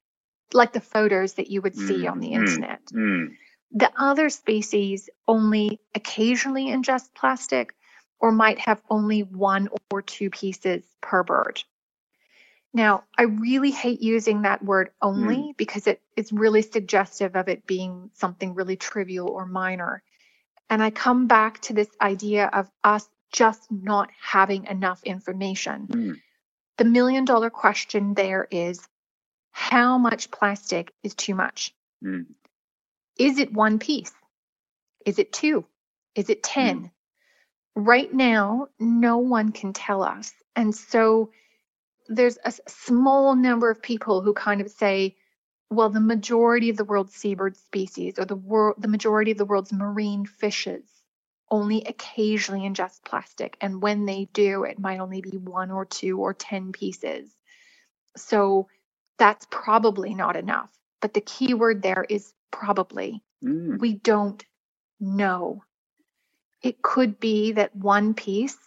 like 0.52 0.72
the 0.72 0.80
photos 0.80 1.34
that 1.34 1.50
you 1.50 1.60
would 1.62 1.74
see 1.74 2.04
mm, 2.04 2.10
on 2.10 2.20
the 2.20 2.30
mm, 2.30 2.34
internet. 2.34 2.84
Mm. 2.86 3.36
The 3.72 3.90
other 3.98 4.30
species 4.30 5.10
only 5.28 5.80
occasionally 5.94 6.66
ingest 6.66 7.14
plastic 7.14 7.74
or 8.18 8.32
might 8.32 8.58
have 8.60 8.80
only 8.88 9.22
one 9.22 9.68
or 9.90 10.02
two 10.02 10.30
pieces 10.30 10.84
per 11.02 11.22
bird. 11.22 11.62
Now, 12.76 13.04
I 13.16 13.22
really 13.22 13.70
hate 13.70 14.02
using 14.02 14.42
that 14.42 14.62
word 14.62 14.90
only 15.00 15.36
mm. 15.36 15.56
because 15.56 15.86
it 15.86 16.02
is 16.14 16.30
really 16.30 16.60
suggestive 16.60 17.34
of 17.34 17.48
it 17.48 17.66
being 17.66 18.10
something 18.12 18.52
really 18.52 18.76
trivial 18.76 19.30
or 19.30 19.46
minor. 19.46 20.02
And 20.68 20.82
I 20.82 20.90
come 20.90 21.26
back 21.26 21.58
to 21.62 21.72
this 21.72 21.88
idea 22.02 22.50
of 22.52 22.70
us 22.84 23.08
just 23.32 23.62
not 23.72 24.10
having 24.20 24.66
enough 24.66 25.02
information. 25.04 25.86
Mm. 25.86 26.20
The 26.76 26.84
million 26.84 27.24
dollar 27.24 27.48
question 27.48 28.12
there 28.12 28.46
is 28.50 28.86
how 29.52 29.96
much 29.96 30.30
plastic 30.30 30.92
is 31.02 31.14
too 31.14 31.34
much? 31.34 31.74
Mm. 32.04 32.26
Is 33.18 33.38
it 33.38 33.54
one 33.54 33.78
piece? 33.78 34.12
Is 35.06 35.18
it 35.18 35.32
two? 35.32 35.64
Is 36.14 36.28
it 36.28 36.42
10? 36.42 36.82
Mm. 36.82 36.90
Right 37.74 38.12
now, 38.12 38.68
no 38.78 39.16
one 39.16 39.52
can 39.52 39.72
tell 39.72 40.02
us. 40.02 40.30
And 40.54 40.74
so 40.74 41.30
there's 42.08 42.38
a 42.44 42.52
small 42.68 43.34
number 43.34 43.70
of 43.70 43.82
people 43.82 44.22
who 44.22 44.32
kind 44.32 44.60
of 44.60 44.70
say, 44.70 45.16
well, 45.70 45.90
the 45.90 46.00
majority 46.00 46.70
of 46.70 46.76
the 46.76 46.84
world's 46.84 47.14
seabird 47.14 47.56
species 47.56 48.18
or 48.18 48.24
the 48.24 48.36
world, 48.36 48.76
the 48.78 48.88
majority 48.88 49.32
of 49.32 49.38
the 49.38 49.44
world's 49.44 49.72
marine 49.72 50.24
fishes 50.26 50.84
only 51.50 51.82
occasionally 51.84 52.68
ingest 52.68 53.04
plastic. 53.04 53.56
And 53.60 53.82
when 53.82 54.04
they 54.04 54.28
do, 54.32 54.64
it 54.64 54.78
might 54.78 55.00
only 55.00 55.20
be 55.20 55.36
one 55.36 55.70
or 55.70 55.84
two 55.84 56.18
or 56.18 56.34
10 56.34 56.72
pieces. 56.72 57.30
So 58.16 58.68
that's 59.18 59.46
probably 59.50 60.14
not 60.14 60.36
enough. 60.36 60.70
But 61.00 61.14
the 61.14 61.20
key 61.20 61.54
word 61.54 61.82
there 61.82 62.04
is 62.08 62.32
probably. 62.50 63.22
Mm. 63.44 63.78
We 63.78 63.94
don't 63.94 64.44
know. 64.98 65.62
It 66.62 66.82
could 66.82 67.20
be 67.20 67.52
that 67.52 67.76
one 67.76 68.14
piece 68.14 68.58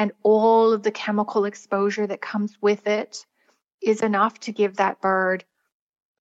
and 0.00 0.12
all 0.22 0.72
of 0.72 0.82
the 0.82 0.90
chemical 0.90 1.44
exposure 1.44 2.06
that 2.06 2.22
comes 2.22 2.56
with 2.62 2.86
it 2.86 3.26
is 3.82 4.02
enough 4.02 4.40
to 4.40 4.50
give 4.50 4.76
that 4.76 4.98
bird 5.02 5.44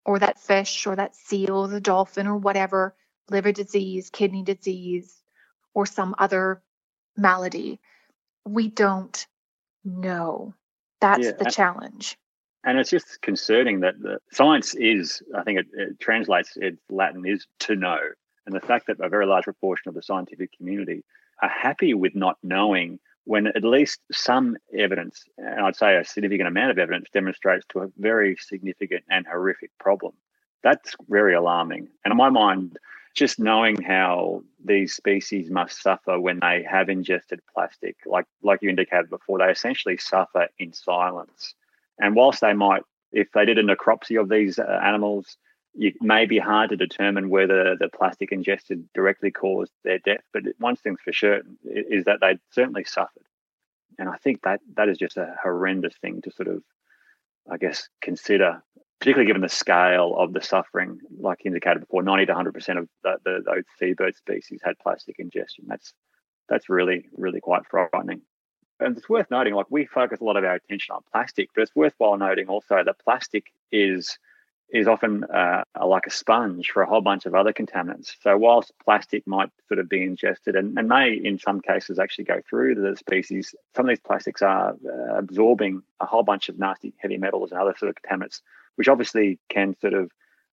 or 0.04 0.20
that 0.20 0.38
fish 0.38 0.86
or 0.86 0.98
that 0.98 1.16
seal 1.16 1.56
or 1.56 1.68
the 1.70 1.80
dolphin 1.80 2.28
or 2.28 2.36
whatever 2.36 2.94
liver 3.30 3.54
disease, 3.54 4.10
kidney 4.10 4.44
disease, 4.44 5.24
or 5.74 5.86
some 5.86 6.14
other 6.20 6.62
malady. 7.16 7.80
We 8.46 8.68
don't 8.68 9.26
know. 9.86 10.54
That's 11.00 11.24
yeah, 11.24 11.32
the 11.32 11.46
and, 11.46 11.54
challenge. 11.54 12.18
And 12.66 12.78
it's 12.78 12.90
just 12.90 13.22
concerning 13.22 13.80
that 13.80 13.98
the 14.02 14.18
science 14.34 14.76
is, 14.76 15.24
I 15.34 15.44
think 15.44 15.60
it, 15.60 15.68
it 15.72 16.00
translates, 16.02 16.58
its 16.58 16.82
Latin 16.90 17.26
is 17.26 17.48
to 17.60 17.78
know. 17.78 18.00
And 18.46 18.54
the 18.54 18.60
fact 18.60 18.88
that 18.88 19.00
a 19.00 19.08
very 19.08 19.26
large 19.26 19.46
proportion 19.46 19.88
of 19.88 19.96
the 19.96 20.02
scientific 20.02 20.52
community 20.58 21.06
are 21.42 21.48
happy 21.48 21.94
with 21.94 22.14
not 22.14 22.36
knowing 22.44 23.00
when 23.26 23.48
at 23.48 23.64
least 23.64 24.00
some 24.12 24.58
evidence, 24.78 25.24
and 25.38 25.62
I'd 25.62 25.76
say 25.76 25.98
a 25.98 26.06
significant 26.06 26.48
amount 26.48 26.72
of 26.72 26.80
evidence, 26.80 27.10
demonstrates 27.14 27.66
to 27.70 27.80
a 27.80 27.92
very 27.98 28.36
significant 28.38 29.04
and 29.10 29.26
horrific 29.28 29.72
problem. 29.80 30.14
That's 30.64 30.96
very 31.08 31.36
alarming. 31.36 31.88
And 32.04 32.12
in 32.12 32.18
my 32.18 32.30
mind, 32.30 32.78
just 33.16 33.40
knowing 33.40 33.82
how 33.82 34.44
these 34.64 34.94
species 34.94 35.50
must 35.50 35.82
suffer 35.82 36.20
when 36.20 36.40
they 36.40 36.66
have 36.70 36.90
ingested 36.90 37.40
plastic, 37.54 37.96
like 38.06 38.26
like 38.44 38.60
you 38.62 38.70
indicated 38.70 39.10
before, 39.10 39.40
they 39.40 39.52
essentially 39.52 39.98
suffer 39.98 40.48
in 40.60 40.74
silence. 40.74 41.56
And 42.00 42.16
whilst 42.16 42.42
they 42.42 42.54
might, 42.54 42.84
if 43.12 43.32
they 43.34 43.46
did 43.46 43.58
a 43.58 43.64
necropsy 43.64 44.20
of 44.20 44.30
these 44.30 44.60
uh, 44.60 44.80
animals, 44.84 45.38
it 45.76 45.96
may 46.02 46.26
be 46.26 46.40
hard 46.40 46.70
to 46.70 46.78
determine 46.78 47.30
whether 47.30 47.76
the 47.76 47.90
plastic 47.90 48.32
ingested 48.32 48.88
directly 48.94 49.32
caused 49.32 49.72
their 49.84 50.00
death, 50.00 50.24
but 50.34 50.44
one 50.58 50.76
thing's 50.76 51.02
for 51.02 51.14
sure 51.14 51.42
is 51.64 52.06
that 52.06 52.20
they 52.22 52.40
certainly 52.52 52.84
suffered. 52.84 53.24
And 53.98 54.10
I 54.10 54.18
think 54.18 54.42
that 54.44 54.62
that 54.76 54.90
is 54.90 54.98
just 54.98 55.18
a 55.18 55.36
horrendous 55.42 55.96
thing 56.02 56.22
to 56.22 56.32
sort 56.32 56.48
of, 56.48 56.64
I 57.50 57.58
guess, 57.58 57.90
consider, 58.02 58.64
particularly 59.00 59.28
given 59.28 59.42
the 59.42 59.50
scale 59.50 60.16
of 60.18 60.34
the 60.34 60.42
suffering. 60.42 61.00
Like 61.20 61.46
indicated 61.46 61.82
before, 61.82 62.02
90 62.02 62.26
to 62.28 62.34
100% 62.34 62.78
of 62.78 62.90
the, 63.04 63.18
the, 63.26 63.44
those 63.46 63.64
seabird 63.78 64.16
species 64.16 64.62
had 64.64 64.80
plastic 64.80 65.18
ingestion. 65.20 65.66
That's 65.68 65.94
that's 66.48 66.70
really, 66.70 67.06
really 67.16 67.40
quite 67.40 67.64
frightening. 67.70 68.22
And 68.80 68.98
it's 68.98 69.10
worth 69.10 69.30
noting, 69.30 69.54
like 69.54 69.68
we 69.70 69.86
focus 69.86 70.20
a 70.20 70.24
lot 70.24 70.38
of 70.38 70.44
our 70.44 70.56
attention 70.56 70.96
on 70.96 71.02
plastic, 71.12 71.50
but 71.54 71.62
it's 71.62 71.76
worthwhile 71.76 72.18
noting 72.18 72.48
also 72.48 72.82
that 72.84 73.00
plastic 73.04 73.48
is 73.72 74.18
is 74.72 74.88
often 74.88 75.24
uh, 75.24 75.64
like 75.84 76.06
a 76.06 76.12
sponge 76.12 76.70
for 76.72 76.84
a 76.84 76.86
whole 76.88 77.02
bunch 77.02 77.26
of 77.26 77.34
other 77.34 77.52
contaminants. 77.54 78.16
So 78.22 78.38
whilst 78.38 78.72
plastic 78.84 79.26
might 79.26 79.50
sort 79.68 79.80
of 79.80 79.90
be 79.90 80.04
ingested 80.04 80.56
and, 80.56 80.78
and 80.78 80.88
may 80.88 81.14
in 81.14 81.40
some 81.40 81.62
cases 81.62 81.98
actually 81.98 82.26
go 82.26 82.42
through 82.48 82.76
the 82.76 82.96
species, 82.96 83.56
some 83.76 83.86
of 83.86 83.90
these 83.90 84.00
plastics 84.00 84.42
are 84.42 84.72
uh, 84.74 85.18
absorbing 85.18 85.82
a 86.00 86.06
whole 86.06 86.24
bunch 86.24 86.50
of 86.50 86.60
nasty 86.60 86.94
heavy 86.98 87.18
metals 87.18 87.52
and 87.52 87.60
other 87.60 87.76
sort 87.78 87.90
of 87.90 87.96
contaminants, 87.96 88.42
which 88.76 88.88
obviously 88.88 89.40
can 89.50 89.76
sort 89.80 89.94
of 89.94 90.12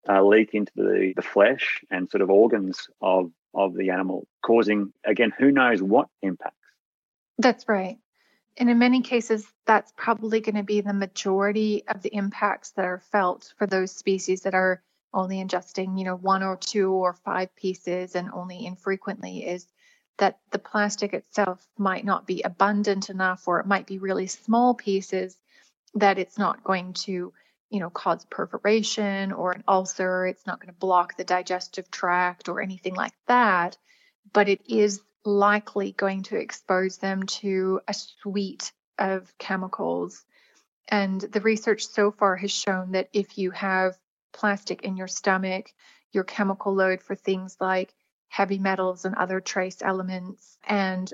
uh, 0.09 0.23
leak 0.23 0.51
into 0.55 0.73
the, 0.77 1.13
the 1.15 1.23
flesh 1.23 1.85
and 1.91 2.09
sort 2.11 2.23
of 2.23 2.31
organs 2.31 2.89
of, 3.03 3.31
of 3.55 3.75
the 3.75 3.91
animal, 3.91 4.27
causing, 4.43 4.93
again, 5.05 5.33
who 5.37 5.51
knows 5.51 5.83
what 5.83 6.09
impacts. 6.23 6.57
That's 7.39 7.69
right. 7.69 7.99
And 8.59 8.71
in 8.71 8.79
many 8.79 9.03
cases, 9.03 9.47
that's 9.67 9.93
probably 9.97 10.41
going 10.41 10.57
to 10.57 10.63
be 10.63 10.81
the 10.81 10.95
majority 10.95 11.85
of 11.89 12.03
the 12.03 12.15
impacts 12.15 12.71
that 12.71 12.87
are 12.87 13.03
felt 13.13 13.53
for 13.59 13.67
those 13.67 13.93
species 13.93 14.43
that 14.43 14.55
are 14.55 14.83
only 15.13 15.43
ingesting, 15.45 15.99
you 15.99 16.05
know, 16.05 16.17
one 16.17 16.43
or 16.43 16.57
two 16.57 16.91
or 16.93 17.13
five 17.13 17.55
pieces 17.57 18.15
and 18.15 18.31
only 18.33 18.65
infrequently 18.65 19.47
is 19.47 19.67
that 20.19 20.39
the 20.53 20.59
plastic 20.59 21.13
itself 21.13 21.67
might 21.77 22.05
not 22.05 22.27
be 22.27 22.43
abundant 22.43 23.11
enough 23.11 23.47
or 23.47 23.61
it 23.61 23.67
might 23.67 23.87
be 23.87 23.99
really 23.99 24.27
small 24.27 24.75
pieces 24.75 25.37
that 25.95 26.19
it's 26.19 26.39
not 26.39 26.65
going 26.65 26.95
to, 26.95 27.33
you 27.71 27.81
know, 27.81 27.91
cause 27.91 28.25
perforation 28.31 29.33
or 29.33 29.53
an 29.53 29.65
ulcer. 29.69 30.27
It's 30.27 30.47
not 30.47 30.61
going 30.61 30.73
to 30.73 30.79
block 30.79 31.17
the 31.17 31.25
digestive 31.25 31.91
tract 31.91 32.49
or 32.49 32.61
anything 32.61 32.95
like 32.95 33.15
that. 33.27 33.77
But 34.33 34.49
it 34.49 34.63
is 34.69 35.01
likely 35.27 35.93
going 35.93 36.23
to 36.25 36.37
expose 36.37 36.99
them 36.99 37.25
to 37.25 37.81
a 37.89 37.95
suite 37.95 38.73
of 38.99 39.37
chemicals. 39.39 40.25
And 40.89 41.21
the 41.21 41.41
research 41.41 41.87
so 41.89 42.13
far 42.13 42.37
has 42.37 42.53
shown 42.53 42.93
that 42.93 43.09
if 43.13 43.37
you 43.37 43.51
have 43.51 43.99
plastic 44.33 44.83
in 44.83 44.97
your 44.97 45.09
stomach, 45.09 45.73
your 46.13 46.25
chemical 46.25 46.75
load 46.75 47.03
for 47.03 47.15
things 47.15 47.57
like 47.61 47.93
heavy 48.29 48.59
metals 48.59 49.05
and 49.05 49.15
other 49.15 49.41
trace 49.41 49.79
elements 49.83 50.59
and 50.67 51.13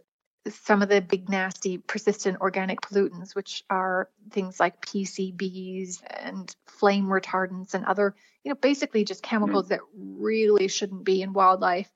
some 0.49 0.83
of 0.83 0.89
the 0.89 1.01
big 1.01 1.29
nasty 1.29 1.79
persistent 1.79 2.41
organic 2.41 2.81
pollutants 2.81 3.35
which 3.35 3.63
are 3.71 4.09
things 4.31 4.59
like 4.59 4.85
PCBs 4.85 6.03
and 6.09 6.55
flame 6.67 7.07
retardants 7.07 7.75
and 7.75 7.85
other 7.85 8.15
you 8.43 8.49
know 8.49 8.57
basically 8.57 9.05
just 9.05 9.23
chemicals 9.23 9.67
mm. 9.67 9.71
that 9.71 9.81
really 9.95 10.67
shouldn't 10.67 11.05
be 11.05 11.23
in 11.23 11.33
wildlife 11.33 11.91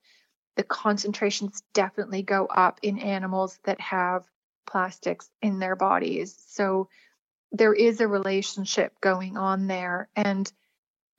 the 0.57 0.63
concentrations 0.63 1.63
definitely 1.73 2.23
go 2.23 2.47
up 2.47 2.79
in 2.81 2.99
animals 2.99 3.59
that 3.63 3.79
have 3.79 4.25
plastics 4.65 5.29
in 5.41 5.59
their 5.59 5.75
bodies. 5.75 6.37
So 6.49 6.89
there 7.51 7.73
is 7.73 8.01
a 8.01 8.07
relationship 8.07 8.99
going 8.99 9.37
on 9.37 9.67
there. 9.67 10.09
And 10.15 10.51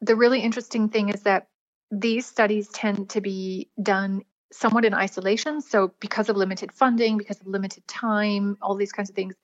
the 0.01 0.17
really 0.17 0.41
interesting 0.41 0.91
thing 0.91 1.09
is 1.09 1.23
that 1.23 1.47
these 1.91 2.27
studies 2.27 2.69
tend 2.69 3.11
to 3.11 3.21
be 3.21 3.71
done 3.81 4.23
somewhat 4.53 4.85
in 4.85 4.93
isolation. 4.93 5.61
So, 5.63 5.93
because 6.01 6.29
of 6.29 6.37
limited 6.37 6.73
funding, 6.73 7.17
because 7.17 7.41
of 7.41 7.47
limited 7.47 7.87
time, 7.87 8.59
all 8.61 8.75
these 8.75 8.93
kinds 8.93 9.09
of 9.09 9.17
things, 9.17 9.35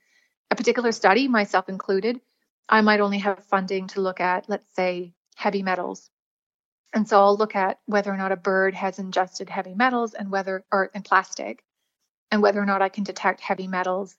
a 0.51 0.57
particular 0.57 0.93
study, 0.93 1.29
myself 1.29 1.69
included, 1.69 2.21
I 2.69 2.83
might 2.83 3.01
only 3.01 3.19
have 3.19 3.45
funding 3.45 3.89
to 3.89 4.01
look 4.01 4.21
at, 4.21 4.49
let's 4.49 4.75
say, 4.75 5.15
heavy 5.37 5.63
metals 5.63 6.11
and 6.95 7.09
so 7.09 7.21
I'll 7.21 7.37
look 7.37 7.57
at 7.57 7.81
whether 7.87 8.13
or 8.13 8.17
not 8.17 8.31
a 8.31 8.37
bird 8.37 8.75
has 8.75 9.01
ingested 9.01 9.51
heavy 9.51 9.75
metals 9.75 10.15
and 10.15 10.31
whether 10.31 10.65
or 10.71 10.91
in 10.95 11.03
plastic 11.03 11.65
and 12.31 12.41
whether 12.41 12.63
or 12.63 12.67
not 12.67 12.83
I 12.83 12.89
can 12.89 13.03
detect 13.03 13.41
heavy 13.41 13.67
metals 13.67 14.17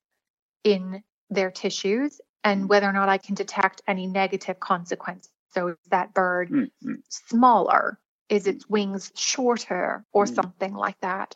in 0.65 1.01
their 1.29 1.51
tissues 1.51 2.19
and 2.43 2.67
whether 2.67 2.87
or 2.87 2.93
not 2.93 3.07
I 3.07 3.17
can 3.17 3.33
detect 3.33 3.81
any 3.87 4.07
negative 4.07 4.59
consequences. 4.59 5.31
So 5.53 5.69
is 5.69 5.77
that 5.89 6.13
bird 6.13 6.49
mm-hmm. 6.49 6.95
smaller? 7.07 7.97
Is 8.27 8.45
its 8.45 8.67
wings 8.69 9.11
shorter 9.15 10.05
or 10.11 10.25
mm-hmm. 10.25 10.35
something 10.35 10.73
like 10.73 10.99
that? 10.99 11.35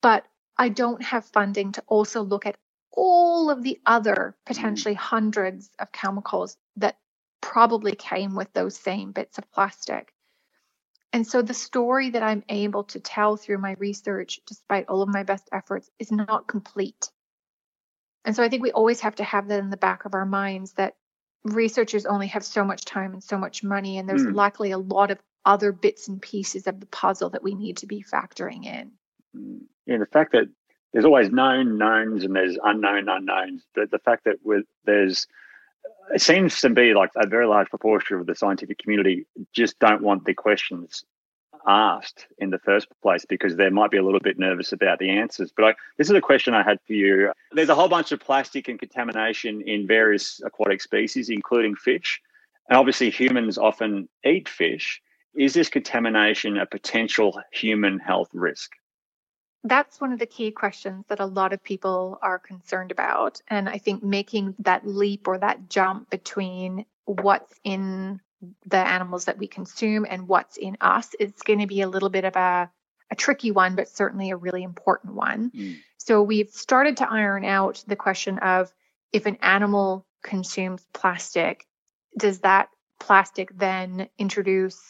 But 0.00 0.24
I 0.56 0.70
don't 0.70 1.02
have 1.02 1.26
funding 1.26 1.72
to 1.72 1.84
also 1.86 2.22
look 2.22 2.46
at 2.46 2.56
all 2.90 3.50
of 3.50 3.62
the 3.62 3.80
other 3.84 4.34
potentially 4.46 4.94
mm-hmm. 4.94 5.16
hundreds 5.16 5.70
of 5.78 5.92
chemicals 5.92 6.56
that 6.76 6.96
probably 7.42 7.94
came 7.94 8.34
with 8.34 8.50
those 8.54 8.76
same 8.76 9.12
bits 9.12 9.36
of 9.36 9.50
plastic. 9.52 10.12
And 11.12 11.26
so 11.26 11.40
the 11.40 11.54
story 11.54 12.10
that 12.10 12.22
I'm 12.22 12.44
able 12.48 12.84
to 12.84 13.00
tell 13.00 13.36
through 13.36 13.58
my 13.58 13.76
research, 13.78 14.40
despite 14.46 14.88
all 14.88 15.02
of 15.02 15.08
my 15.08 15.22
best 15.22 15.48
efforts, 15.52 15.90
is 15.98 16.12
not 16.12 16.46
complete. 16.46 17.10
And 18.24 18.36
so 18.36 18.42
I 18.42 18.48
think 18.48 18.62
we 18.62 18.72
always 18.72 19.00
have 19.00 19.14
to 19.16 19.24
have 19.24 19.48
that 19.48 19.60
in 19.60 19.70
the 19.70 19.76
back 19.76 20.04
of 20.04 20.14
our 20.14 20.26
minds 20.26 20.72
that 20.74 20.96
researchers 21.44 22.04
only 22.04 22.26
have 22.26 22.44
so 22.44 22.64
much 22.64 22.84
time 22.84 23.12
and 23.14 23.24
so 23.24 23.38
much 23.38 23.62
money, 23.62 23.96
and 23.96 24.08
there's 24.08 24.24
mm. 24.24 24.34
likely 24.34 24.72
a 24.72 24.78
lot 24.78 25.10
of 25.10 25.18
other 25.46 25.72
bits 25.72 26.08
and 26.08 26.20
pieces 26.20 26.66
of 26.66 26.80
the 26.80 26.86
puzzle 26.86 27.30
that 27.30 27.42
we 27.42 27.54
need 27.54 27.78
to 27.78 27.86
be 27.86 28.04
factoring 28.04 28.66
in. 28.66 28.92
Mm. 29.34 29.60
Yeah, 29.86 29.98
the 29.98 30.06
fact 30.06 30.32
that 30.32 30.48
there's 30.92 31.06
always 31.06 31.30
known 31.30 31.78
knowns 31.78 32.24
and 32.24 32.34
there's 32.34 32.58
unknown 32.62 33.08
unknowns, 33.08 33.62
but 33.74 33.90
the 33.90 33.98
fact 33.98 34.24
that 34.24 34.36
with, 34.42 34.64
there's 34.84 35.26
it 36.14 36.22
seems 36.22 36.60
to 36.60 36.70
be 36.70 36.94
like 36.94 37.10
a 37.16 37.26
very 37.26 37.46
large 37.46 37.68
proportion 37.68 38.18
of 38.18 38.26
the 38.26 38.34
scientific 38.34 38.78
community 38.78 39.26
just 39.52 39.78
don't 39.78 40.02
want 40.02 40.24
the 40.24 40.34
questions 40.34 41.04
asked 41.66 42.26
in 42.38 42.50
the 42.50 42.58
first 42.58 42.88
place 43.02 43.24
because 43.28 43.56
they 43.56 43.68
might 43.68 43.90
be 43.90 43.98
a 43.98 44.02
little 44.02 44.20
bit 44.20 44.38
nervous 44.38 44.72
about 44.72 44.98
the 44.98 45.10
answers. 45.10 45.52
But 45.54 45.64
I, 45.64 45.74
this 45.96 46.08
is 46.08 46.16
a 46.16 46.20
question 46.20 46.54
I 46.54 46.62
had 46.62 46.78
for 46.86 46.94
you. 46.94 47.32
There's 47.52 47.68
a 47.68 47.74
whole 47.74 47.88
bunch 47.88 48.12
of 48.12 48.20
plastic 48.20 48.68
and 48.68 48.78
contamination 48.78 49.60
in 49.62 49.86
various 49.86 50.40
aquatic 50.44 50.80
species, 50.80 51.28
including 51.28 51.74
fish. 51.74 52.20
And 52.68 52.78
obviously, 52.78 53.10
humans 53.10 53.58
often 53.58 54.08
eat 54.24 54.48
fish. 54.48 55.00
Is 55.34 55.54
this 55.54 55.68
contamination 55.68 56.58
a 56.58 56.66
potential 56.66 57.40
human 57.52 57.98
health 57.98 58.30
risk? 58.32 58.72
That's 59.64 60.00
one 60.00 60.12
of 60.12 60.18
the 60.18 60.26
key 60.26 60.50
questions 60.50 61.04
that 61.08 61.20
a 61.20 61.26
lot 61.26 61.52
of 61.52 61.62
people 61.62 62.18
are 62.22 62.38
concerned 62.38 62.92
about. 62.92 63.40
And 63.48 63.68
I 63.68 63.78
think 63.78 64.02
making 64.02 64.54
that 64.60 64.86
leap 64.86 65.26
or 65.26 65.38
that 65.38 65.68
jump 65.68 66.10
between 66.10 66.84
what's 67.04 67.54
in 67.64 68.20
the 68.66 68.76
animals 68.76 69.24
that 69.24 69.38
we 69.38 69.48
consume 69.48 70.06
and 70.08 70.28
what's 70.28 70.56
in 70.56 70.76
us 70.80 71.14
is 71.18 71.32
going 71.44 71.58
to 71.58 71.66
be 71.66 71.80
a 71.80 71.88
little 71.88 72.08
bit 72.08 72.24
of 72.24 72.36
a, 72.36 72.70
a 73.10 73.16
tricky 73.16 73.50
one, 73.50 73.74
but 73.74 73.88
certainly 73.88 74.30
a 74.30 74.36
really 74.36 74.62
important 74.62 75.14
one. 75.14 75.50
Mm. 75.50 75.78
So 75.96 76.22
we've 76.22 76.50
started 76.50 76.98
to 76.98 77.10
iron 77.10 77.44
out 77.44 77.82
the 77.86 77.96
question 77.96 78.38
of 78.38 78.72
if 79.12 79.26
an 79.26 79.38
animal 79.42 80.06
consumes 80.22 80.86
plastic, 80.92 81.66
does 82.16 82.40
that 82.40 82.68
plastic 83.00 83.50
then 83.56 84.08
introduce 84.18 84.80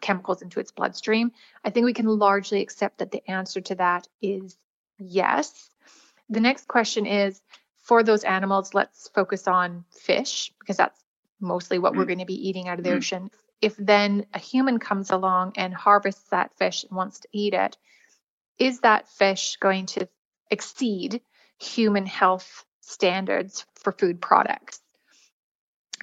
chemicals 0.00 0.42
into 0.42 0.60
its 0.60 0.72
bloodstream? 0.72 1.32
I 1.64 1.70
think 1.70 1.84
we 1.84 1.94
can 1.94 2.06
largely 2.06 2.62
accept 2.62 2.98
that 2.98 3.10
the 3.10 3.28
answer 3.30 3.60
to 3.60 3.74
that 3.76 4.08
is 4.20 4.56
yes. 4.98 5.70
The 6.28 6.40
next 6.40 6.68
question 6.68 7.06
is 7.06 7.40
for 7.82 8.02
those 8.02 8.24
animals, 8.24 8.74
let's 8.74 9.08
focus 9.08 9.48
on 9.48 9.84
fish 9.90 10.52
because 10.60 10.76
that's 10.76 11.00
mostly 11.40 11.78
what 11.78 11.92
mm. 11.92 11.98
we're 11.98 12.06
going 12.06 12.20
to 12.20 12.24
be 12.24 12.48
eating 12.48 12.68
out 12.68 12.78
of 12.78 12.84
the 12.84 12.90
mm. 12.90 12.96
ocean. 12.96 13.30
If 13.60 13.76
then 13.76 14.26
a 14.32 14.38
human 14.38 14.78
comes 14.78 15.10
along 15.10 15.52
and 15.56 15.74
harvests 15.74 16.28
that 16.30 16.56
fish 16.56 16.84
and 16.84 16.96
wants 16.96 17.20
to 17.20 17.28
eat 17.32 17.54
it, 17.54 17.76
is 18.58 18.80
that 18.80 19.08
fish 19.08 19.56
going 19.56 19.86
to 19.86 20.08
exceed 20.50 21.20
human 21.58 22.06
health 22.06 22.64
standards 22.80 23.64
for 23.74 23.92
food 23.92 24.20
products? 24.20 24.80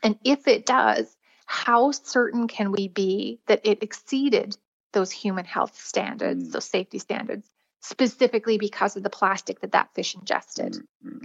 And 0.04 0.18
if 0.24 0.48
it 0.48 0.66
does, 0.66 1.16
how 1.52 1.90
certain 1.90 2.48
can 2.48 2.72
we 2.72 2.88
be 2.88 3.40
that 3.48 3.62
it 3.64 3.82
exceeded 3.82 4.56
those 4.94 5.10
human 5.10 5.46
health 5.46 5.76
standards, 5.76 6.48
mm. 6.48 6.52
those 6.52 6.66
safety 6.66 7.00
standards, 7.00 7.50
specifically 7.82 8.60
because 8.60 8.96
of 8.96 9.02
the 9.02 9.10
plastic 9.10 9.60
that 9.62 9.72
that 9.72 9.90
fish 9.96 10.14
ingested? 10.14 10.74
Mm-hmm. 10.74 11.24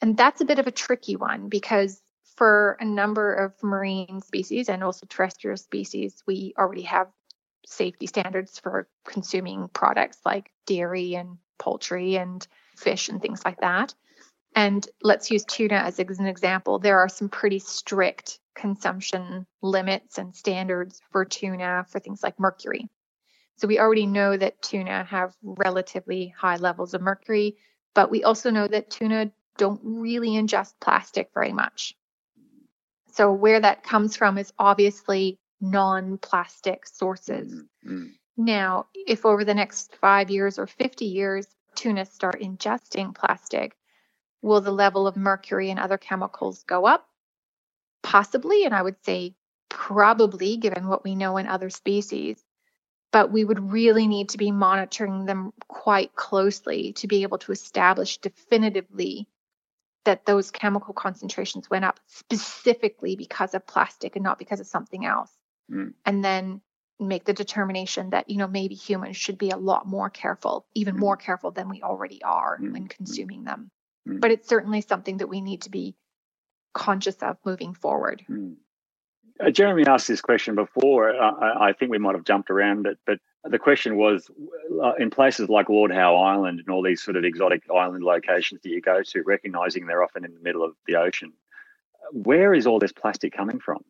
And 0.00 0.16
that's 0.16 0.40
a 0.40 0.46
bit 0.46 0.58
of 0.58 0.66
a 0.66 0.70
tricky 0.70 1.14
one 1.14 1.50
because 1.50 2.00
for 2.36 2.78
a 2.80 2.86
number 2.86 3.34
of 3.34 3.52
marine 3.62 4.22
species 4.22 4.70
and 4.70 4.82
also 4.82 5.04
terrestrial 5.04 5.58
species, 5.58 6.22
we 6.26 6.54
already 6.58 6.82
have 6.82 7.08
safety 7.66 8.06
standards 8.06 8.58
for 8.58 8.88
consuming 9.04 9.68
products 9.68 10.20
like 10.24 10.50
dairy 10.64 11.16
and 11.16 11.36
poultry 11.58 12.16
and 12.16 12.48
fish 12.78 13.10
and 13.10 13.20
things 13.20 13.44
like 13.44 13.60
that. 13.60 13.92
And 14.54 14.86
let's 15.02 15.30
use 15.30 15.44
tuna 15.44 15.76
as 15.76 15.98
an 15.98 16.26
example. 16.26 16.78
There 16.78 16.98
are 16.98 17.08
some 17.08 17.28
pretty 17.28 17.60
strict 17.60 18.40
consumption 18.54 19.46
limits 19.62 20.18
and 20.18 20.34
standards 20.34 21.00
for 21.12 21.24
tuna 21.24 21.86
for 21.88 22.00
things 22.00 22.22
like 22.22 22.38
mercury. 22.40 22.88
So 23.56 23.68
we 23.68 23.78
already 23.78 24.06
know 24.06 24.36
that 24.36 24.60
tuna 24.62 25.04
have 25.04 25.34
relatively 25.42 26.34
high 26.36 26.56
levels 26.56 26.94
of 26.94 27.02
mercury, 27.02 27.56
but 27.94 28.10
we 28.10 28.24
also 28.24 28.50
know 28.50 28.66
that 28.66 28.90
tuna 28.90 29.30
don't 29.56 29.80
really 29.84 30.30
ingest 30.30 30.74
plastic 30.80 31.30
very 31.34 31.52
much. 31.52 31.94
So 33.12 33.32
where 33.32 33.60
that 33.60 33.82
comes 33.82 34.16
from 34.16 34.38
is 34.38 34.52
obviously 34.58 35.38
non-plastic 35.60 36.86
sources. 36.86 37.52
Mm-hmm. 37.86 38.06
Now, 38.36 38.86
if 38.94 39.26
over 39.26 39.44
the 39.44 39.54
next 39.54 39.94
5 39.96 40.30
years 40.30 40.58
or 40.58 40.66
50 40.66 41.04
years 41.04 41.46
tuna 41.74 42.06
start 42.06 42.40
ingesting 42.40 43.14
plastic, 43.14 43.76
will 44.42 44.60
the 44.60 44.70
level 44.70 45.06
of 45.06 45.16
mercury 45.16 45.70
and 45.70 45.78
other 45.78 45.98
chemicals 45.98 46.64
go 46.64 46.86
up? 46.86 47.06
Possibly, 48.02 48.64
and 48.64 48.74
I 48.74 48.82
would 48.82 48.96
say 49.04 49.34
probably 49.68 50.56
given 50.56 50.88
what 50.88 51.04
we 51.04 51.14
know 51.14 51.36
in 51.36 51.46
other 51.46 51.70
species. 51.70 52.42
But 53.12 53.32
we 53.32 53.44
would 53.44 53.72
really 53.72 54.06
need 54.06 54.28
to 54.30 54.38
be 54.38 54.52
monitoring 54.52 55.24
them 55.26 55.52
quite 55.66 56.14
closely 56.14 56.92
to 56.94 57.08
be 57.08 57.22
able 57.22 57.38
to 57.38 57.52
establish 57.52 58.18
definitively 58.18 59.26
that 60.04 60.26
those 60.26 60.50
chemical 60.50 60.94
concentrations 60.94 61.68
went 61.68 61.84
up 61.84 61.98
specifically 62.06 63.16
because 63.16 63.54
of 63.54 63.66
plastic 63.66 64.16
and 64.16 64.22
not 64.22 64.38
because 64.38 64.60
of 64.60 64.66
something 64.66 65.04
else. 65.04 65.30
Mm. 65.70 65.94
And 66.06 66.24
then 66.24 66.60
make 67.00 67.24
the 67.24 67.32
determination 67.32 68.10
that, 68.10 68.30
you 68.30 68.36
know, 68.36 68.46
maybe 68.46 68.74
humans 68.74 69.16
should 69.16 69.38
be 69.38 69.50
a 69.50 69.56
lot 69.56 69.86
more 69.86 70.10
careful, 70.10 70.66
even 70.74 70.94
mm. 70.94 71.00
more 71.00 71.16
careful 71.16 71.50
than 71.50 71.68
we 71.68 71.82
already 71.82 72.22
are 72.22 72.58
mm. 72.60 72.72
when 72.72 72.86
consuming 72.86 73.44
them. 73.44 73.70
Mm. 74.08 74.20
But 74.20 74.30
it's 74.30 74.48
certainly 74.48 74.80
something 74.80 75.18
that 75.18 75.28
we 75.28 75.40
need 75.40 75.62
to 75.62 75.70
be 75.70 75.94
conscious 76.74 77.16
of 77.16 77.36
moving 77.44 77.74
forward. 77.74 78.22
Mm. 78.28 78.56
Uh, 79.40 79.50
Jeremy 79.50 79.84
asked 79.86 80.08
this 80.08 80.20
question 80.20 80.54
before. 80.54 81.14
Uh, 81.14 81.32
I, 81.32 81.68
I, 81.68 81.72
think 81.72 81.90
we 81.90 81.98
might 81.98 82.14
have 82.14 82.24
jumped 82.24 82.50
around 82.50 82.86
it, 82.86 82.98
but 83.06 83.18
the 83.44 83.58
question 83.58 83.96
was 83.96 84.30
uh, 84.82 84.92
in 84.98 85.08
places 85.10 85.48
like 85.48 85.68
Lord 85.68 85.90
Howe 85.90 86.16
Island 86.16 86.60
and 86.60 86.68
all 86.68 86.82
these 86.82 87.02
sort 87.02 87.16
of 87.16 87.24
exotic 87.24 87.62
island 87.74 88.04
locations 88.04 88.60
that 88.62 88.68
you 88.68 88.82
go 88.82 89.02
to, 89.02 89.22
recognizing 89.24 89.86
they're 89.86 90.02
often 90.02 90.24
in 90.24 90.34
the 90.34 90.40
middle 90.40 90.62
of 90.62 90.72
the 90.86 90.96
ocean, 90.96 91.32
where 92.12 92.52
is 92.52 92.66
all 92.66 92.78
this 92.78 92.92
plastic 92.92 93.32
coming 93.32 93.58
from? 93.58 93.82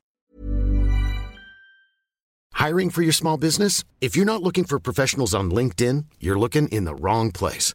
Hiring 2.53 2.91
for 2.91 3.03
your 3.03 3.13
small 3.13 3.39
business? 3.39 3.85
If 4.01 4.17
you're 4.17 4.27
not 4.27 4.43
looking 4.43 4.65
for 4.65 4.79
professionals 4.79 5.35
on 5.35 5.51
LinkedIn, 5.51 6.05
you're 6.21 6.39
looking 6.39 6.69
in 6.69 6.85
the 6.85 6.95
wrong 6.95 7.33
place. 7.33 7.75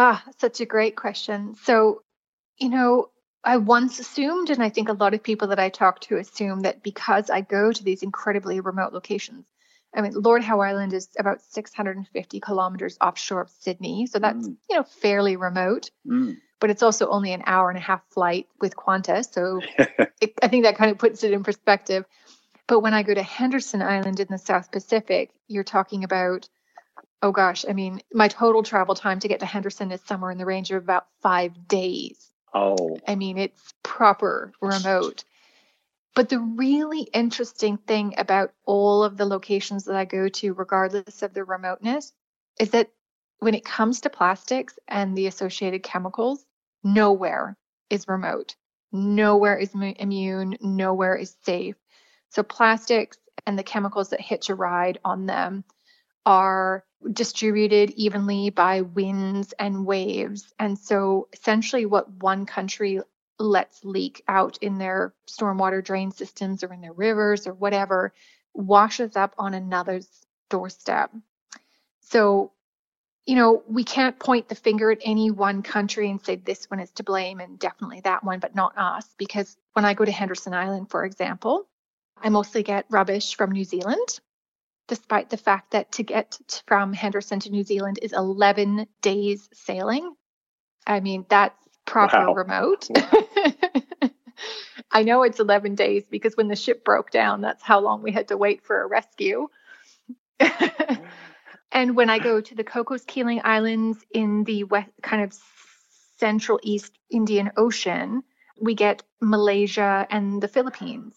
Ah, 0.00 0.22
such 0.38 0.60
a 0.60 0.64
great 0.64 0.94
question. 0.94 1.56
So, 1.64 2.02
you 2.56 2.68
know, 2.68 3.10
I 3.42 3.56
once 3.56 3.98
assumed, 3.98 4.48
and 4.48 4.62
I 4.62 4.68
think 4.68 4.88
a 4.88 4.92
lot 4.92 5.12
of 5.12 5.24
people 5.24 5.48
that 5.48 5.58
I 5.58 5.70
talk 5.70 6.00
to 6.02 6.18
assume 6.18 6.60
that 6.60 6.84
because 6.84 7.30
I 7.30 7.40
go 7.40 7.72
to 7.72 7.82
these 7.82 8.04
incredibly 8.04 8.60
remote 8.60 8.92
locations, 8.92 9.44
I 9.92 10.02
mean, 10.02 10.12
Lord 10.14 10.44
Howe 10.44 10.60
Island 10.60 10.92
is 10.92 11.08
about 11.18 11.42
650 11.42 12.38
kilometers 12.38 12.96
offshore 13.00 13.40
of 13.40 13.50
Sydney, 13.50 14.06
so 14.06 14.20
that's 14.20 14.46
mm. 14.46 14.56
you 14.70 14.76
know 14.76 14.84
fairly 14.84 15.34
remote. 15.34 15.90
Mm. 16.06 16.36
But 16.60 16.70
it's 16.70 16.84
also 16.84 17.08
only 17.08 17.32
an 17.32 17.42
hour 17.46 17.68
and 17.68 17.78
a 17.78 17.82
half 17.82 18.02
flight 18.10 18.46
with 18.60 18.76
Qantas, 18.76 19.32
so 19.32 19.60
it, 20.20 20.34
I 20.40 20.46
think 20.46 20.62
that 20.62 20.76
kind 20.76 20.92
of 20.92 20.98
puts 20.98 21.24
it 21.24 21.32
in 21.32 21.42
perspective. 21.42 22.04
But 22.68 22.80
when 22.80 22.94
I 22.94 23.02
go 23.02 23.14
to 23.14 23.22
Henderson 23.22 23.82
Island 23.82 24.20
in 24.20 24.28
the 24.30 24.38
South 24.38 24.70
Pacific, 24.70 25.32
you're 25.48 25.64
talking 25.64 26.04
about, 26.04 26.48
oh 27.22 27.32
gosh, 27.32 27.64
I 27.68 27.72
mean, 27.72 28.00
my 28.12 28.28
total 28.28 28.62
travel 28.62 28.94
time 28.94 29.20
to 29.20 29.28
get 29.28 29.40
to 29.40 29.46
Henderson 29.46 29.92
is 29.92 30.00
somewhere 30.02 30.30
in 30.30 30.38
the 30.38 30.46
range 30.46 30.70
of 30.70 30.82
about 30.82 31.06
five 31.20 31.68
days 31.68 32.28
Oh. 32.54 32.98
I 33.06 33.14
mean, 33.14 33.38
it's 33.38 33.74
proper 33.82 34.52
remote. 34.60 35.24
But 36.14 36.28
the 36.28 36.40
really 36.40 37.02
interesting 37.02 37.76
thing 37.76 38.14
about 38.18 38.52
all 38.64 39.04
of 39.04 39.16
the 39.16 39.26
locations 39.26 39.84
that 39.84 39.96
I 39.96 40.04
go 40.04 40.28
to, 40.28 40.54
regardless 40.54 41.22
of 41.22 41.32
their 41.32 41.44
remoteness, 41.44 42.12
is 42.58 42.70
that 42.70 42.90
when 43.38 43.54
it 43.54 43.64
comes 43.64 44.00
to 44.00 44.10
plastics 44.10 44.78
and 44.88 45.16
the 45.16 45.28
associated 45.28 45.82
chemicals, 45.82 46.44
nowhere 46.82 47.56
is 47.88 48.08
remote. 48.08 48.56
Nowhere 48.90 49.56
is 49.56 49.72
immune. 49.74 50.56
Nowhere 50.60 51.14
is 51.14 51.36
safe. 51.44 51.76
So, 52.30 52.42
plastics 52.42 53.18
and 53.46 53.58
the 53.58 53.62
chemicals 53.62 54.10
that 54.10 54.20
hitch 54.20 54.48
a 54.48 54.54
ride 54.54 54.98
on 55.04 55.26
them 55.26 55.64
are 56.26 56.84
distributed 57.12 57.90
evenly 57.90 58.50
by 58.50 58.82
winds 58.82 59.54
and 59.58 59.86
waves. 59.86 60.52
And 60.58 60.78
so, 60.78 61.28
essentially, 61.32 61.86
what 61.86 62.10
one 62.10 62.46
country 62.46 63.00
lets 63.38 63.84
leak 63.84 64.22
out 64.26 64.58
in 64.60 64.78
their 64.78 65.14
stormwater 65.28 65.82
drain 65.82 66.10
systems 66.10 66.64
or 66.64 66.72
in 66.72 66.80
their 66.80 66.92
rivers 66.92 67.46
or 67.46 67.54
whatever 67.54 68.12
washes 68.52 69.16
up 69.16 69.34
on 69.38 69.54
another's 69.54 70.08
doorstep. 70.50 71.12
So, 72.00 72.52
you 73.26 73.36
know, 73.36 73.62
we 73.68 73.84
can't 73.84 74.18
point 74.18 74.48
the 74.48 74.54
finger 74.54 74.90
at 74.90 74.98
any 75.04 75.30
one 75.30 75.62
country 75.62 76.10
and 76.10 76.20
say 76.24 76.36
this 76.36 76.64
one 76.70 76.80
is 76.80 76.90
to 76.92 77.02
blame 77.04 77.40
and 77.40 77.58
definitely 77.58 78.00
that 78.00 78.24
one, 78.24 78.40
but 78.40 78.54
not 78.54 78.76
us. 78.76 79.06
Because 79.18 79.56
when 79.74 79.84
I 79.84 79.94
go 79.94 80.04
to 80.04 80.10
Henderson 80.10 80.54
Island, 80.54 80.90
for 80.90 81.04
example, 81.04 81.68
I 82.16 82.30
mostly 82.30 82.62
get 82.62 82.86
rubbish 82.88 83.36
from 83.36 83.52
New 83.52 83.64
Zealand, 83.64 84.20
despite 84.88 85.30
the 85.30 85.36
fact 85.36 85.70
that 85.72 85.92
to 85.92 86.02
get 86.02 86.38
from 86.66 86.92
Henderson 86.92 87.38
to 87.40 87.50
New 87.50 87.62
Zealand 87.62 87.98
is 88.02 88.12
11 88.12 88.86
days 89.02 89.48
sailing. 89.52 90.14
I 90.86 91.00
mean, 91.00 91.26
that's 91.28 91.54
proper 91.84 92.26
wow. 92.26 92.34
remote. 92.34 92.88
I 94.90 95.02
know 95.02 95.22
it's 95.22 95.38
11 95.38 95.74
days 95.74 96.04
because 96.10 96.36
when 96.36 96.48
the 96.48 96.56
ship 96.56 96.84
broke 96.84 97.10
down, 97.10 97.42
that's 97.42 97.62
how 97.62 97.80
long 97.80 98.02
we 98.02 98.10
had 98.10 98.28
to 98.28 98.36
wait 98.36 98.64
for 98.64 98.82
a 98.82 98.86
rescue. 98.86 99.48
and 101.72 101.94
when 101.94 102.08
I 102.08 102.18
go 102.18 102.40
to 102.40 102.54
the 102.54 102.64
Cocos 102.64 103.04
Keeling 103.04 103.42
Islands 103.44 103.98
in 104.10 104.44
the 104.44 104.64
west, 104.64 104.88
kind 105.02 105.22
of 105.22 105.38
central 106.16 106.58
east 106.62 106.98
Indian 107.10 107.52
Ocean, 107.56 108.22
we 108.60 108.74
get 108.74 109.02
Malaysia 109.20 110.06
and 110.10 110.42
the 110.42 110.48
Philippines. 110.48 111.14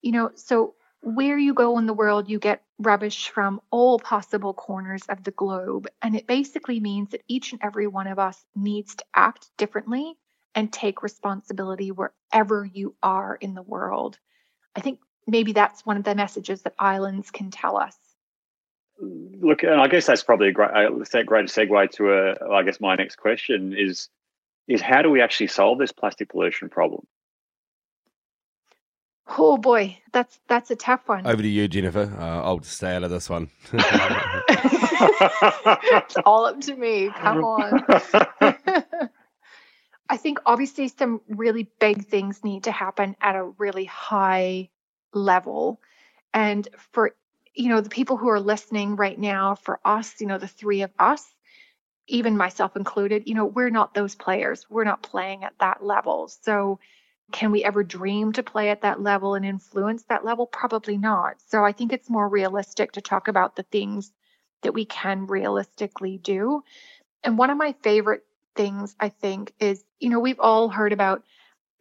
You 0.00 0.12
know, 0.12 0.30
so 0.36 0.74
where 1.02 1.38
you 1.38 1.54
go 1.54 1.78
in 1.78 1.86
the 1.86 1.94
world, 1.94 2.28
you 2.28 2.38
get 2.38 2.62
rubbish 2.78 3.28
from 3.28 3.60
all 3.70 3.98
possible 3.98 4.52
corners 4.52 5.02
of 5.08 5.22
the 5.24 5.30
globe. 5.30 5.88
And 6.02 6.14
it 6.14 6.26
basically 6.26 6.80
means 6.80 7.10
that 7.10 7.22
each 7.28 7.52
and 7.52 7.60
every 7.62 7.86
one 7.86 8.06
of 8.06 8.18
us 8.18 8.44
needs 8.54 8.94
to 8.96 9.04
act 9.14 9.50
differently 9.56 10.14
and 10.54 10.72
take 10.72 11.02
responsibility 11.02 11.90
wherever 11.90 12.64
you 12.64 12.94
are 13.02 13.36
in 13.36 13.54
the 13.54 13.62
world. 13.62 14.18
I 14.74 14.80
think 14.80 15.00
maybe 15.26 15.52
that's 15.52 15.84
one 15.84 15.96
of 15.96 16.04
the 16.04 16.14
messages 16.14 16.62
that 16.62 16.74
islands 16.78 17.30
can 17.30 17.50
tell 17.50 17.76
us. 17.76 17.96
Look, 18.98 19.62
and 19.62 19.80
I 19.80 19.88
guess 19.88 20.06
that's 20.06 20.22
probably 20.22 20.48
a 20.48 20.52
great, 20.52 20.70
a 20.70 21.24
great 21.24 21.46
segue 21.46 21.90
to 21.92 22.12
a, 22.12 22.52
I 22.52 22.62
guess 22.62 22.80
my 22.80 22.94
next 22.94 23.16
question 23.16 23.74
is, 23.76 24.08
is 24.66 24.80
how 24.80 25.02
do 25.02 25.10
we 25.10 25.20
actually 25.20 25.48
solve 25.48 25.78
this 25.78 25.92
plastic 25.92 26.30
pollution 26.30 26.70
problem? 26.70 27.06
Oh 29.28 29.58
boy, 29.58 29.98
that's 30.12 30.38
that's 30.48 30.70
a 30.70 30.76
tough 30.76 31.08
one. 31.08 31.26
Over 31.26 31.42
to 31.42 31.48
you, 31.48 31.66
Jennifer. 31.66 32.14
Uh, 32.18 32.42
I'll 32.42 32.62
stay 32.62 32.94
out 32.94 33.02
of 33.02 33.10
this 33.10 33.28
one. 33.28 33.50
it's 33.72 33.82
all 36.24 36.44
up 36.46 36.60
to 36.62 36.76
me. 36.76 37.10
Come 37.10 37.38
on. 37.44 37.84
I 40.08 40.16
think 40.16 40.38
obviously 40.46 40.86
some 40.88 41.20
really 41.28 41.68
big 41.80 42.06
things 42.06 42.44
need 42.44 42.62
to 42.64 42.72
happen 42.72 43.16
at 43.20 43.34
a 43.34 43.50
really 43.58 43.86
high 43.86 44.68
level. 45.12 45.80
And 46.32 46.68
for 46.92 47.16
you 47.54 47.68
know 47.68 47.80
the 47.80 47.90
people 47.90 48.16
who 48.16 48.28
are 48.28 48.38
listening 48.38 48.94
right 48.94 49.18
now, 49.18 49.56
for 49.56 49.80
us, 49.84 50.20
you 50.20 50.28
know, 50.28 50.38
the 50.38 50.46
three 50.46 50.82
of 50.82 50.92
us, 51.00 51.24
even 52.06 52.36
myself 52.36 52.76
included, 52.76 53.24
you 53.26 53.34
know, 53.34 53.46
we're 53.46 53.70
not 53.70 53.92
those 53.92 54.14
players. 54.14 54.64
We're 54.70 54.84
not 54.84 55.02
playing 55.02 55.42
at 55.42 55.54
that 55.58 55.84
level. 55.84 56.28
So 56.28 56.78
can 57.32 57.50
we 57.50 57.64
ever 57.64 57.82
dream 57.82 58.32
to 58.32 58.42
play 58.42 58.70
at 58.70 58.82
that 58.82 59.02
level 59.02 59.34
and 59.34 59.44
influence 59.44 60.04
that 60.04 60.24
level? 60.24 60.46
Probably 60.46 60.96
not. 60.96 61.36
So 61.46 61.64
I 61.64 61.72
think 61.72 61.92
it's 61.92 62.08
more 62.08 62.28
realistic 62.28 62.92
to 62.92 63.00
talk 63.00 63.28
about 63.28 63.56
the 63.56 63.64
things 63.64 64.12
that 64.62 64.74
we 64.74 64.84
can 64.84 65.26
realistically 65.26 66.18
do. 66.18 66.62
And 67.24 67.36
one 67.36 67.50
of 67.50 67.58
my 67.58 67.74
favorite 67.82 68.24
things, 68.54 68.94
I 69.00 69.08
think, 69.08 69.52
is 69.58 69.84
you 69.98 70.08
know, 70.08 70.20
we've 70.20 70.40
all 70.40 70.68
heard 70.68 70.92
about 70.92 71.24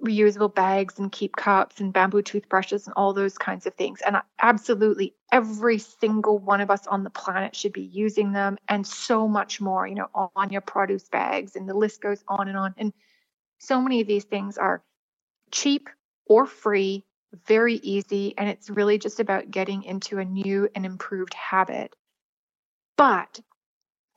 reusable 0.04 0.54
bags 0.54 1.00
and 1.00 1.12
keep 1.12 1.36
cups 1.36 1.80
and 1.80 1.94
bamboo 1.94 2.22
toothbrushes 2.22 2.86
and 2.86 2.94
all 2.98 3.14
those 3.14 3.38
kinds 3.38 3.66
of 3.66 3.74
things. 3.76 4.02
And 4.02 4.18
absolutely 4.42 5.16
every 5.32 5.78
single 5.78 6.38
one 6.38 6.62
of 6.62 6.70
us 6.70 6.86
on 6.88 7.04
the 7.04 7.10
planet 7.10 7.56
should 7.56 7.74
be 7.74 7.82
using 7.84 8.34
them 8.34 8.58
and 8.68 8.86
so 8.86 9.28
much 9.28 9.62
more, 9.62 9.88
you 9.88 9.96
know, 9.96 10.10
on 10.36 10.50
your 10.50 10.62
produce 10.62 11.08
bags 11.08 11.56
and 11.56 11.68
the 11.68 11.74
list 11.74 12.02
goes 12.02 12.24
on 12.28 12.48
and 12.48 12.58
on. 12.58 12.74
And 12.78 12.94
so 13.58 13.82
many 13.82 14.02
of 14.02 14.08
these 14.08 14.26
things 14.26 14.58
are 14.58 14.84
cheap 15.52 15.90
or 16.26 16.46
free, 16.46 17.06
very 17.48 17.76
easy, 17.76 18.34
and 18.38 18.50
it's 18.50 18.70
really 18.70 18.98
just 18.98 19.20
about 19.20 19.52
getting 19.52 19.84
into 19.84 20.20
a 20.20 20.26
new 20.26 20.70
and 20.76 20.86
improved 20.86 21.34
habit. 21.34 21.96
But 22.98 23.40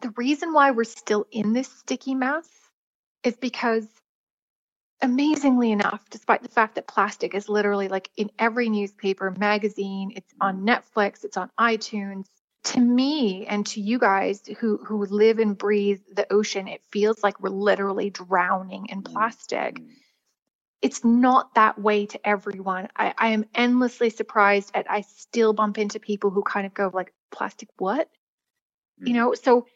the 0.01 0.11
reason 0.17 0.53
why 0.53 0.71
we're 0.71 0.85
still 0.85 1.27
in 1.31 1.53
this 1.53 1.69
sticky 1.69 2.15
mess 2.15 2.49
is 3.25 3.37
because 3.37 3.87
amazingly 5.03 5.73
enough, 5.73 6.09
despite 6.11 6.43
the 6.43 6.49
fact 6.49 6.77
that 6.77 6.87
plastic 6.87 7.35
is 7.35 7.49
literally 7.49 7.89
like 7.89 8.11
in 8.17 8.31
every 8.39 8.69
newspaper, 8.69 9.31
magazine, 9.37 10.13
it's 10.17 10.33
on 10.41 10.65
Netflix, 10.65 11.25
it's 11.25 11.37
on 11.37 11.51
iTunes, 11.59 12.27
to 12.65 12.81
me 12.81 13.47
and 13.47 13.67
to 13.67 13.81
you 13.81 13.99
guys 13.99 14.43
who 14.59 14.79
who 14.79 15.05
live 15.07 15.39
and 15.39 15.57
breathe 15.57 16.01
the 16.13 16.31
ocean, 16.33 16.69
it 16.69 16.83
feels 16.91 17.23
like 17.23 17.41
we're 17.41 17.49
literally 17.51 18.11
drowning 18.11 18.87
in 18.87 19.03
plastic. 19.03 19.77
Mm-hmm 19.77 19.93
it's 20.81 21.05
not 21.05 21.55
that 21.55 21.79
way 21.79 22.07
to 22.07 22.29
everyone. 22.29 22.89
I, 22.97 23.15
I 23.17 23.29
am 23.29 23.47
endlessly 23.55 24.11
surprised 24.11 24.71
at 24.75 24.91
I 24.91 25.01
still 25.03 25.53
bump 25.53 25.79
into 25.79 25.99
people 25.99 26.31
who 26.31 26.43
kind 26.43 26.67
of 26.67 26.75
go 26.75 26.91
like 26.93 27.13
plastic 27.31 27.69
what? 27.79 28.09
Mm. 29.03 29.09
You 29.09 29.15
know, 29.15 29.35
so 29.35 29.67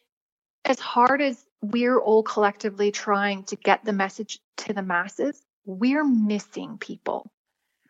as 0.65 0.79
hard 0.79 1.21
as 1.21 1.45
we're 1.61 1.99
all 1.99 2.23
collectively 2.23 2.93
trying 2.93 3.45
to 3.45 3.57
get 3.57 3.85
the 3.85 3.93
message 3.93 4.39
to 4.59 4.73
the 4.73 4.83
masses, 4.83 5.41
we're 5.65 6.05
missing 6.05 6.79
people. 6.79 7.31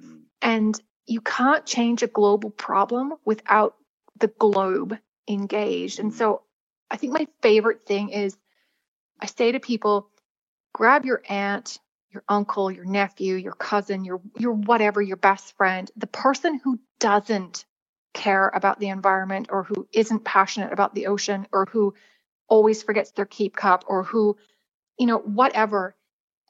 Mm. 0.02 0.22
And 0.40 0.80
you 1.06 1.20
can't 1.20 1.66
change 1.66 2.02
a 2.02 2.06
global 2.06 2.50
problem 2.50 3.14
without 3.24 3.76
the 4.18 4.28
globe 4.28 4.98
engaged. 5.28 5.98
And 5.98 6.12
mm. 6.12 6.16
so 6.16 6.42
I 6.90 6.96
think 6.96 7.12
my 7.12 7.26
favorite 7.42 7.84
thing 7.84 8.10
is 8.10 8.36
I 9.20 9.26
say 9.26 9.52
to 9.52 9.60
people, 9.60 10.08
grab 10.72 11.04
your 11.04 11.22
aunt, 11.28 11.78
your 12.12 12.22
uncle, 12.28 12.70
your 12.70 12.84
nephew, 12.84 13.36
your 13.36 13.54
cousin, 13.54 14.04
your 14.04 14.20
your 14.38 14.52
whatever, 14.52 15.00
your 15.00 15.16
best 15.16 15.56
friend, 15.56 15.90
the 15.96 16.06
person 16.06 16.60
who 16.62 16.78
doesn't 17.00 17.64
care 18.14 18.48
about 18.54 18.78
the 18.78 18.88
environment 18.88 19.48
or 19.50 19.64
who 19.64 19.88
isn't 19.92 20.24
passionate 20.24 20.72
about 20.72 20.94
the 20.94 21.06
ocean 21.06 21.46
or 21.52 21.66
who 21.66 21.94
always 22.48 22.82
forgets 22.82 23.10
their 23.12 23.24
keep 23.24 23.56
cup 23.56 23.84
or 23.86 24.02
who 24.02 24.36
you 24.98 25.06
know 25.06 25.18
whatever. 25.18 25.96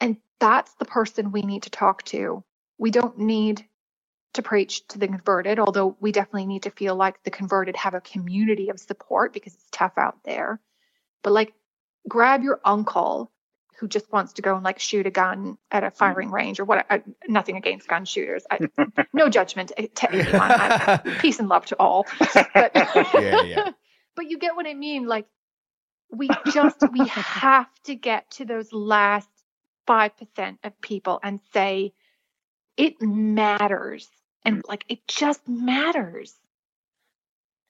And 0.01 0.17
that's 0.41 0.75
the 0.75 0.85
person 0.85 1.31
we 1.31 1.43
need 1.43 1.63
to 1.65 1.71
talk 1.71 2.03
to. 2.07 2.43
We 2.79 2.91
don't 2.91 3.19
need 3.19 3.65
to 4.35 4.43
preach 4.43 4.87
to 4.89 4.99
the 4.99 5.07
converted 5.07 5.59
although 5.59 5.97
we 6.01 6.11
definitely 6.11 6.47
need 6.47 6.63
to 6.63 6.71
feel 6.71 6.97
like 6.97 7.23
the 7.23 7.31
converted 7.31 7.77
have 7.77 7.95
a 7.95 8.01
community 8.01 8.71
of 8.71 8.81
support 8.81 9.33
because 9.33 9.55
it's 9.55 9.69
tough 9.71 9.93
out 9.99 10.19
there. 10.25 10.59
But 11.23 11.33
like 11.35 11.55
grab 12.09 12.43
your 12.43 12.61
uncle 12.65 13.31
who 13.79 13.89
just 13.89 14.11
wants 14.13 14.35
to 14.35 14.43
go 14.43 14.55
and 14.55 14.65
like 14.65 14.79
shoot 14.79 15.07
a 15.07 15.11
gun 15.11 15.59
at 15.71 15.83
a 15.83 15.87
mm-hmm. 15.87 15.97
firing 15.97 16.31
range 16.31 16.61
or 16.61 16.65
what. 16.65 16.87
I, 16.89 16.97
uh, 16.97 16.99
nothing 17.27 17.57
against 17.57 17.89
gun 17.89 18.05
shooters. 18.05 18.45
I, 18.51 18.61
no 19.13 19.29
judgment 19.29 19.73
to 19.77 20.13
anyone. 20.13 20.41
I, 20.41 20.99
peace 21.21 21.39
and 21.39 21.49
love 21.49 21.67
to 21.67 21.77
all. 21.79 22.07
But, 22.55 22.73
yeah, 22.75 23.43
yeah. 23.43 23.71
but 24.15 24.31
you 24.31 24.39
get 24.39 24.55
what 24.55 24.67
I 24.67 24.75
mean. 24.75 25.07
Like 25.07 25.27
we 26.11 26.29
just 26.53 26.79
we 26.93 27.07
have 27.09 27.69
to 27.85 27.95
get 27.95 28.31
to 28.33 28.45
those 28.45 28.73
last 28.73 29.29
five 29.87 30.17
percent 30.17 30.59
of 30.63 30.81
people 30.81 31.19
and 31.23 31.41
say 31.53 31.93
it 32.77 33.01
matters, 33.01 34.09
and 34.45 34.63
mm. 34.63 34.69
like 34.69 34.85
it 34.89 35.07
just 35.09 35.47
matters, 35.49 36.35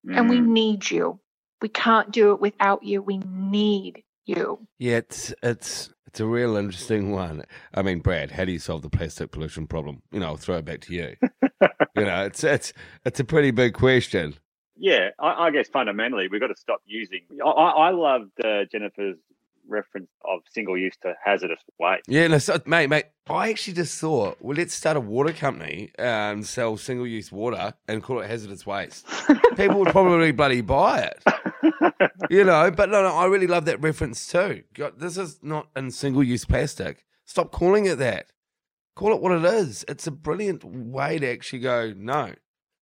mm. 0.07 0.17
and 0.17 0.29
we 0.29 0.39
mm. 0.39 0.47
need 0.47 0.91
you. 0.91 1.21
We 1.61 1.69
can't 1.69 2.11
do 2.11 2.33
it 2.33 2.41
without 2.41 2.83
you. 2.83 3.01
We 3.03 3.19
need 3.19 4.03
you. 4.27 4.67
Yeah, 4.79 4.99
it's 4.99 5.35
it's 5.43 5.93
it's 6.07 6.21
a 6.21 6.27
real 6.27 6.57
interesting 6.57 7.13
one. 7.13 7.45
I 7.75 7.83
mean, 7.83 8.01
Brad, 8.01 8.33
how 8.33 8.45
do 8.45 8.53
you 8.53 8.59
solve 8.59 8.83
the 8.83 8.91
plastic 8.91 9.31
pollution 9.31 9.67
problem? 9.67 10.03
You 10.13 10.21
know, 10.21 10.27
I'll 10.27 10.37
throw 10.37 10.57
it 10.57 10.65
back 10.65 10.81
to 10.83 10.95
you. 10.95 11.17
you 11.97 12.05
know, 12.05 12.25
it's 12.25 12.45
it's 12.45 12.73
it's 13.05 13.21
a 13.21 13.25
pretty 13.25 13.51
big 13.51 13.75
question. 13.75 14.35
Yeah, 14.77 15.11
I, 15.19 15.47
I 15.47 15.51
guess 15.51 15.69
fundamentally 15.69 16.29
we've 16.29 16.41
got 16.41 16.49
to 16.49 16.57
stop 16.57 16.81
using. 16.87 17.21
I, 17.45 17.49
I 17.49 17.91
loved 17.91 18.33
uh, 18.45 18.65
Jennifer's 18.71 19.17
reference 19.69 20.11
of 20.25 20.41
single 20.51 20.77
use 20.77 20.97
to 21.03 21.15
hazardous 21.25 21.61
waste. 21.79 22.05
Yeah, 22.09 22.27
no, 22.29 22.39
so, 22.39 22.61
mate, 22.67 22.89
mate. 22.89 23.05
I 23.29 23.51
actually 23.51 23.75
just 23.75 23.99
thought, 24.01 24.39
well, 24.41 24.57
let's 24.57 24.75
start 24.75 24.97
a 24.97 25.01
water 25.01 25.33
company 25.33 25.93
and 25.99 26.45
sell 26.45 26.77
single 26.77 27.07
use 27.07 27.31
water 27.31 27.73
and 27.89 28.03
call 28.03 28.21
it 28.21 28.29
hazardous 28.29 28.67
waste. 28.67 29.07
People 29.57 29.79
would 29.81 29.89
probably 29.89 30.33
bloody 30.33 30.61
buy 30.61 31.01
it, 31.03 31.23
you 32.31 32.45
know. 32.45 32.71
But 32.71 32.91
no, 32.91 33.03
no, 33.03 33.15
I 33.15 33.27
really 33.27 33.47
love 33.47 33.65
that 33.67 33.81
reference 33.83 34.27
too. 34.27 34.65
God, 34.75 34.99
this 34.99 35.17
is 35.17 35.39
not 35.43 35.69
in 35.77 35.91
single 35.91 36.23
use 36.23 36.45
plastic. 36.45 37.05
Stop 37.25 37.53
calling 37.53 37.87
it 37.87 37.99
that. 37.99 38.27
Call 38.95 39.13
it 39.15 39.21
what 39.23 39.33
it 39.33 39.45
is. 39.45 39.85
It's 39.89 40.07
a 40.07 40.11
brilliant 40.11 40.65
way 40.65 41.19
to 41.19 41.27
actually 41.31 41.61
go, 41.61 41.95
no, 41.97 42.35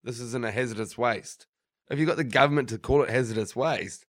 this 0.03 0.19
isn't 0.19 0.43
a 0.45 0.51
hazardous 0.51 0.97
waste. 0.97 1.47
If 1.89 1.99
you've 1.99 2.07
got 2.07 2.17
the 2.17 2.23
government 2.23 2.69
to 2.69 2.77
call 2.77 3.03
it 3.03 3.09
hazardous 3.09 3.55
waste, 3.55 4.05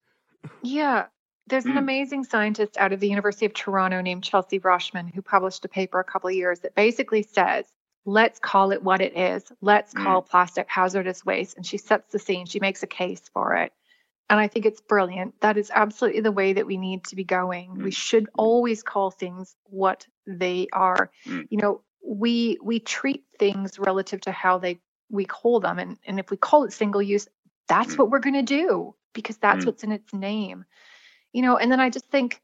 Yeah. 0.63 1.07
There's 1.49 1.67
an 1.67 1.73
Mm. 1.73 1.79
amazing 1.79 2.25
scientist 2.25 2.77
out 2.79 2.93
of 2.93 3.01
the 3.01 3.09
University 3.09 3.47
of 3.47 3.53
Toronto 3.53 4.01
named 4.01 4.23
Chelsea 4.23 4.61
Rochman 4.61 5.13
who 5.13 5.21
published 5.23 5.65
a 5.65 5.69
paper 5.69 5.99
a 5.99 6.05
couple 6.05 6.29
of 6.29 6.37
years 6.37 6.61
that 6.61 6.75
basically 6.77 7.23
says, 7.25 7.67
let's 8.05 8.39
call 8.39 8.71
it 8.71 8.83
what 8.83 9.01
it 9.01 9.17
is. 9.17 9.45
Let's 9.61 9.93
call 9.93 10.23
plastic 10.23 10.69
hazardous 10.69 11.27
waste. 11.27 11.57
And 11.57 11.67
she 11.67 11.79
sets 11.79 12.13
the 12.13 12.21
scene, 12.21 12.47
she 12.47 12.61
makes 12.61 12.83
a 12.85 12.87
case 12.87 13.23
for 13.35 13.57
it. 13.57 13.73
And 14.33 14.41
I 14.41 14.49
think 14.49 14.67
it's 14.67 14.83
brilliant. 14.83 15.41
That 15.43 15.59
is 15.59 15.71
absolutely 15.75 16.23
the 16.23 16.33
way 16.33 16.55
that 16.55 16.67
we 16.67 16.79
need 16.79 17.05
to 17.07 17.17
be 17.17 17.25
going. 17.25 17.83
We 17.83 17.93
Mm. 17.93 17.97
should 17.97 18.31
always 18.39 18.83
call 18.83 19.13
things 19.13 19.57
what 19.67 20.09
they 20.27 20.69
are. 20.75 21.13
Mm. 21.29 21.49
You 21.51 21.59
know, 21.59 21.83
we 22.07 22.59
we 22.63 22.81
treat 22.81 23.25
things 23.39 23.79
relative 23.79 24.23
to 24.23 24.33
how 24.33 24.59
they 24.59 24.81
we 25.11 25.27
call 25.27 25.61
them. 25.61 25.79
And, 25.81 25.99
and 26.07 26.21
if 26.21 26.31
we 26.33 26.39
call 26.39 26.65
it 26.65 26.75
single 26.75 27.03
use, 27.03 27.29
that's 27.69 27.97
Mm. 27.97 27.99
what 28.01 28.11
we're 28.11 28.21
going 28.21 28.47
to 28.47 28.65
do 28.65 28.97
because 29.15 29.39
that's 29.39 29.67
what's 29.67 29.85
in 29.85 29.93
its 29.93 30.15
name 30.15 30.65
you 31.35 31.43
know 31.43 31.59
and 31.59 31.73
then 31.73 31.81
i 31.81 31.91
just 31.91 32.07
think 32.11 32.41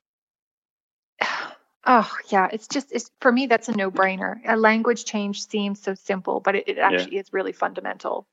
oh 1.86 2.16
yeah 2.30 2.48
it's 2.52 2.68
just 2.68 2.92
it's 2.92 3.10
for 3.20 3.32
me 3.32 3.46
that's 3.46 3.68
a 3.70 3.72
no-brainer 3.76 4.40
a 4.48 4.56
language 4.56 5.06
change 5.06 5.46
seems 5.46 5.82
so 5.82 5.94
simple 5.94 6.40
but 6.40 6.56
it, 6.56 6.68
it 6.68 6.78
actually 6.78 7.18
is 7.18 7.32
really 7.32 7.52
fundamental 7.52 8.26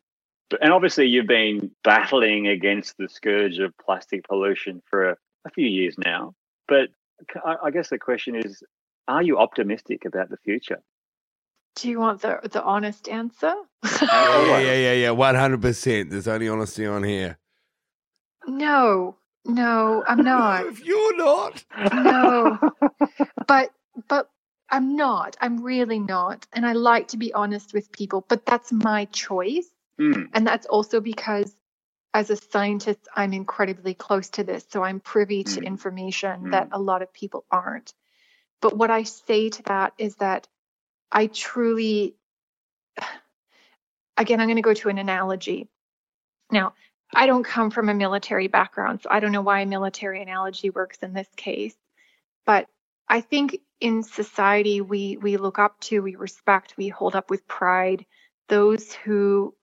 And 0.61 0.73
obviously, 0.73 1.07
you've 1.07 1.27
been 1.27 1.71
battling 1.83 2.47
against 2.47 2.97
the 2.97 3.09
scourge 3.09 3.59
of 3.59 3.73
plastic 3.85 4.25
pollution 4.27 4.81
for 4.89 5.11
a, 5.11 5.17
a 5.45 5.51
few 5.51 5.67
years 5.67 5.97
now. 5.97 6.33
But 6.67 6.89
I 7.45 7.71
guess 7.71 7.89
the 7.89 7.99
question 7.99 8.35
is 8.35 8.63
are 9.07 9.23
you 9.23 9.39
optimistic 9.39 10.05
about 10.05 10.29
the 10.29 10.37
future? 10.37 10.81
do 11.75 11.89
you 11.89 11.99
want 11.99 12.21
the 12.21 12.39
the 12.51 12.63
honest 12.63 13.09
answer? 13.09 13.53
Yeah, 14.45 14.57
yeah, 14.59 14.75
yeah, 14.75 14.93
yeah, 14.93 15.11
one 15.11 15.35
hundred 15.35 15.61
percent. 15.61 16.11
There's 16.11 16.27
only 16.27 16.49
honesty 16.49 16.85
on 16.85 17.03
here. 17.03 17.39
no. 18.47 19.17
No 19.45 20.03
i'm 20.07 20.23
not. 20.23 20.67
If 20.67 20.85
you're 20.85 21.17
not, 21.17 21.63
no. 21.93 22.59
But 23.47 23.71
but 24.09 24.29
i'm 24.71 24.95
not. 24.95 25.37
I'm 25.41 25.63
really 25.63 25.99
not. 25.99 26.47
And 26.53 26.65
i 26.65 26.73
like 26.73 27.09
to 27.09 27.17
be 27.17 27.33
honest 27.33 27.73
with 27.73 27.91
people 27.91 28.25
but 28.29 28.45
that's 28.45 28.71
my 28.73 29.05
choice 29.07 29.69
Mm, 29.99 30.29
And 30.33 30.47
that's 30.47 30.65
also 30.67 31.01
because 31.01 31.55
as 32.13 32.29
a 32.29 32.37
scientist, 32.37 33.07
I'm 33.15 33.33
incredibly 33.33 33.93
close 33.93 34.29
to 34.31 34.43
this. 34.43 34.65
So 34.69 34.83
I'm 34.83 34.99
privy 35.01 35.45
to 35.45 35.61
Mm. 35.61 35.67
information 35.67 36.49
that 36.51 36.69
a 36.73 36.79
lot 36.79 37.03
of 37.03 37.13
people 37.13 37.45
aren't. 37.51 37.93
But 38.61 38.77
what 38.77 38.91
I 38.91 39.03
say 39.03 39.49
to 39.49 39.63
that 39.63 39.93
is 39.97 40.15
that 40.17 40.47
I 41.11 41.27
truly, 41.27 42.15
again, 44.17 44.41
I'm 44.41 44.47
going 44.47 44.57
to 44.57 44.61
go 44.63 44.73
to 44.75 44.89
an 44.89 44.97
analogy. 44.99 45.69
Now, 46.51 46.75
I 47.13 47.27
don't 47.27 47.43
come 47.43 47.71
from 47.71 47.89
a 47.89 47.93
military 47.93 48.47
background, 48.47 49.01
so 49.03 49.09
I 49.11 49.19
don't 49.21 49.31
know 49.33 49.41
why 49.43 49.61
a 49.61 49.65
military 49.65 50.21
analogy 50.21 50.69
works 50.71 50.99
in 51.03 51.13
this 51.13 51.29
case. 51.37 51.75
But 52.45 52.67
I 53.09 53.21
think 53.21 53.59
in 53.81 54.03
society, 54.03 54.81
we, 54.81 55.17
we 55.17 55.37
look 55.37 55.59
up 55.59 55.79
to, 55.81 56.01
we 56.01 56.15
respect, 56.15 56.75
we 56.77 56.89
hold 56.89 57.15
up 57.15 57.29
with 57.29 57.47
pride 57.47 58.05
those 58.49 58.93
who 58.93 59.55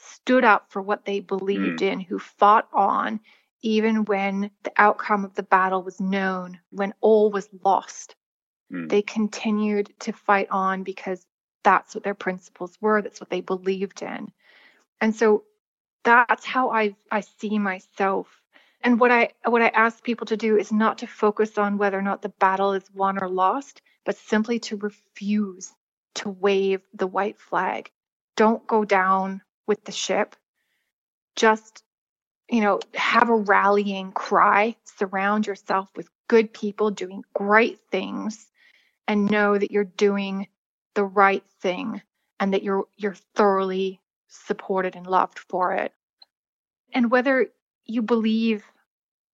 stood 0.00 0.44
up 0.44 0.66
for 0.70 0.82
what 0.82 1.04
they 1.06 1.20
believed 1.20 1.82
in, 1.82 2.00
who 2.00 2.18
fought 2.20 2.68
on, 2.74 3.20
even 3.62 4.04
when 4.06 4.50
the 4.64 4.72
outcome 4.78 5.24
of 5.24 5.34
the 5.34 5.44
battle 5.44 5.82
was 5.82 6.00
known, 6.00 6.60
when 6.70 6.94
all 7.02 7.30
was 7.30 7.48
lost. 7.64 8.16
mm, 8.72 8.90
They 8.90 9.02
continued 9.02 9.92
to 10.00 10.12
fight 10.12 10.48
on 10.50 10.84
because 10.84 11.26
that's 11.64 11.94
what 11.94 12.04
their 12.04 12.14
principles 12.14 12.78
were, 12.80 13.02
that's 13.02 13.20
what 13.20 13.30
they 13.30 13.42
believed 13.42 14.02
in. 14.02 14.28
And 15.00 15.14
so 15.16 15.44
that's 16.04 16.44
how 16.44 16.70
I, 16.70 16.96
I 17.10 17.20
see 17.20 17.58
myself. 17.58 18.28
And 18.82 18.98
what 18.98 19.10
I 19.10 19.30
what 19.46 19.62
I 19.62 19.68
ask 19.68 20.02
people 20.02 20.26
to 20.28 20.36
do 20.38 20.56
is 20.56 20.72
not 20.72 20.98
to 20.98 21.06
focus 21.06 21.58
on 21.58 21.76
whether 21.78 21.98
or 21.98 22.02
not 22.02 22.22
the 22.22 22.30
battle 22.40 22.72
is 22.72 22.90
won 22.94 23.22
or 23.22 23.28
lost, 23.28 23.82
but 24.06 24.16
simply 24.16 24.58
to 24.60 24.76
refuse 24.76 25.72
to 26.14 26.30
wave 26.30 26.80
the 26.94 27.06
white 27.06 27.38
flag. 27.38 27.90
Don't 28.36 28.66
go 28.66 28.84
down 28.86 29.42
with 29.70 29.84
the 29.86 29.92
ship. 29.92 30.36
Just, 31.36 31.84
you 32.50 32.60
know, 32.60 32.80
have 32.94 33.30
a 33.30 33.36
rallying 33.36 34.12
cry. 34.12 34.76
Surround 34.98 35.46
yourself 35.46 35.88
with 35.96 36.10
good 36.28 36.52
people 36.52 36.90
doing 36.90 37.24
great 37.34 37.80
things 37.92 38.50
and 39.08 39.30
know 39.30 39.56
that 39.58 39.70
you're 39.70 39.84
doing 39.84 40.48
the 40.94 41.04
right 41.04 41.44
thing 41.62 42.02
and 42.40 42.54
that 42.54 42.64
you're 42.64 42.86
you're 42.98 43.16
thoroughly 43.36 44.00
supported 44.28 44.96
and 44.96 45.06
loved 45.06 45.38
for 45.38 45.74
it. 45.74 45.94
And 46.92 47.12
whether 47.12 47.46
you 47.86 48.02
believe 48.02 48.64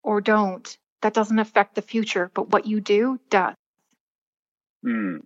or 0.03 0.21
don't, 0.21 0.77
that 1.01 1.13
doesn't 1.15 1.39
affect 1.39 1.75
the 1.75 1.81
future, 1.81 2.31
but 2.35 2.51
what 2.51 2.67
you 2.67 2.81
do 2.81 3.19
does. 3.31 3.55
mm. 4.85 5.19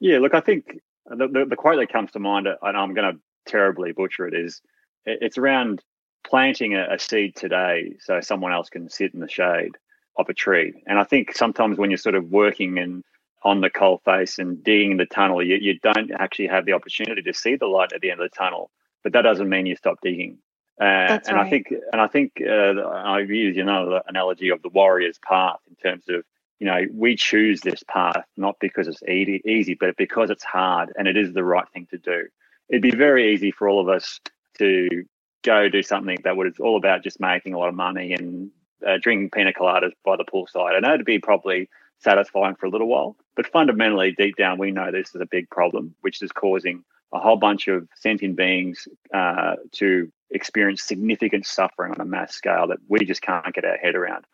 Yeah, 0.00 0.18
look, 0.18 0.34
I 0.34 0.40
think 0.40 0.80
the, 1.06 1.28
the, 1.28 1.46
the 1.50 1.56
quote 1.56 1.78
that 1.78 1.92
comes 1.92 2.12
to 2.12 2.18
mind, 2.18 2.48
and 2.48 2.76
I'm 2.76 2.94
going 2.94 3.14
to 3.14 3.20
terribly 3.46 3.92
butcher 3.92 4.26
it, 4.26 4.34
is 4.34 4.60
it's 5.04 5.38
around 5.38 5.82
planting 6.26 6.74
a, 6.74 6.94
a 6.94 6.98
seed 6.98 7.36
today 7.36 7.94
so 8.00 8.20
someone 8.20 8.52
else 8.52 8.68
can 8.68 8.88
sit 8.88 9.14
in 9.14 9.20
the 9.20 9.28
shade 9.28 9.72
of 10.18 10.28
a 10.28 10.34
tree. 10.34 10.82
And 10.86 10.98
I 10.98 11.04
think 11.04 11.36
sometimes 11.36 11.78
when 11.78 11.90
you're 11.90 11.98
sort 11.98 12.14
of 12.14 12.30
working 12.30 12.78
and 12.78 13.04
on 13.42 13.60
the 13.60 13.70
coal 13.70 14.00
face 14.04 14.38
and 14.38 14.62
digging 14.64 14.92
in 14.92 14.96
the 14.96 15.06
tunnel, 15.06 15.42
you, 15.42 15.56
you 15.56 15.78
don't 15.80 16.10
actually 16.10 16.48
have 16.48 16.66
the 16.66 16.72
opportunity 16.72 17.22
to 17.22 17.32
see 17.32 17.56
the 17.56 17.66
light 17.66 17.92
at 17.92 18.00
the 18.00 18.10
end 18.10 18.20
of 18.20 18.28
the 18.30 18.36
tunnel. 18.36 18.70
But 19.04 19.12
that 19.12 19.22
doesn't 19.22 19.48
mean 19.48 19.66
you 19.66 19.76
stop 19.76 19.98
digging. 20.02 20.38
Uh, 20.80 21.18
and 21.26 21.38
I 21.38 21.48
think, 21.48 21.72
and 21.92 22.00
I 22.00 22.06
think 22.08 22.32
uh, 22.42 22.80
I 22.80 23.20
use 23.20 23.56
you 23.56 23.64
know 23.64 23.88
the 23.88 24.02
analogy 24.08 24.50
of 24.50 24.60
the 24.62 24.68
warrior's 24.68 25.18
path 25.26 25.60
in 25.68 25.76
terms 25.76 26.04
of 26.08 26.22
you 26.58 26.66
know 26.66 26.82
we 26.92 27.16
choose 27.16 27.60
this 27.62 27.82
path 27.88 28.24
not 28.36 28.56
because 28.60 28.86
it's 28.88 29.02
easy, 29.04 29.40
easy, 29.46 29.74
but 29.74 29.96
because 29.96 30.28
it's 30.28 30.44
hard 30.44 30.92
and 30.98 31.08
it 31.08 31.16
is 31.16 31.32
the 31.32 31.44
right 31.44 31.66
thing 31.72 31.86
to 31.92 31.98
do. 31.98 32.24
It'd 32.68 32.82
be 32.82 32.90
very 32.90 33.32
easy 33.32 33.50
for 33.50 33.68
all 33.68 33.80
of 33.80 33.88
us 33.88 34.20
to 34.58 35.04
go 35.44 35.68
do 35.68 35.82
something 35.82 36.18
that 36.24 36.36
was 36.36 36.54
all 36.58 36.76
about 36.76 37.04
just 37.04 37.20
making 37.20 37.54
a 37.54 37.58
lot 37.58 37.68
of 37.68 37.74
money 37.74 38.12
and 38.12 38.50
uh, 38.86 38.98
drinking 39.00 39.30
pina 39.30 39.52
coladas 39.52 39.92
by 40.04 40.16
the 40.16 40.24
poolside. 40.24 40.74
I 40.74 40.80
know 40.80 40.94
it'd 40.94 41.06
be 41.06 41.18
probably 41.18 41.68
satisfying 41.98 42.56
for 42.56 42.66
a 42.66 42.70
little 42.70 42.88
while, 42.88 43.16
but 43.36 43.46
fundamentally, 43.46 44.12
deep 44.12 44.36
down, 44.36 44.58
we 44.58 44.70
know 44.70 44.90
this 44.90 45.14
is 45.14 45.20
a 45.20 45.26
big 45.26 45.48
problem, 45.50 45.94
which 46.00 46.20
is 46.22 46.32
causing 46.32 46.84
a 47.12 47.18
whole 47.18 47.36
bunch 47.36 47.68
of 47.68 47.88
sentient 47.94 48.36
beings 48.36 48.88
uh, 49.14 49.54
to 49.72 50.10
experience 50.30 50.82
significant 50.82 51.46
suffering 51.46 51.92
on 51.92 52.00
a 52.00 52.04
mass 52.04 52.34
scale 52.34 52.66
that 52.66 52.78
we 52.88 53.04
just 53.04 53.22
can't 53.22 53.54
get 53.54 53.64
our 53.64 53.76
head 53.76 53.94
around. 53.94 54.24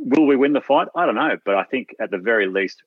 Will 0.00 0.26
we 0.26 0.36
win 0.36 0.52
the 0.52 0.60
fight? 0.60 0.88
I 0.94 1.06
don't 1.06 1.14
know, 1.14 1.36
but 1.44 1.54
I 1.54 1.64
think 1.64 1.94
at 2.00 2.10
the 2.10 2.18
very 2.18 2.46
least, 2.46 2.82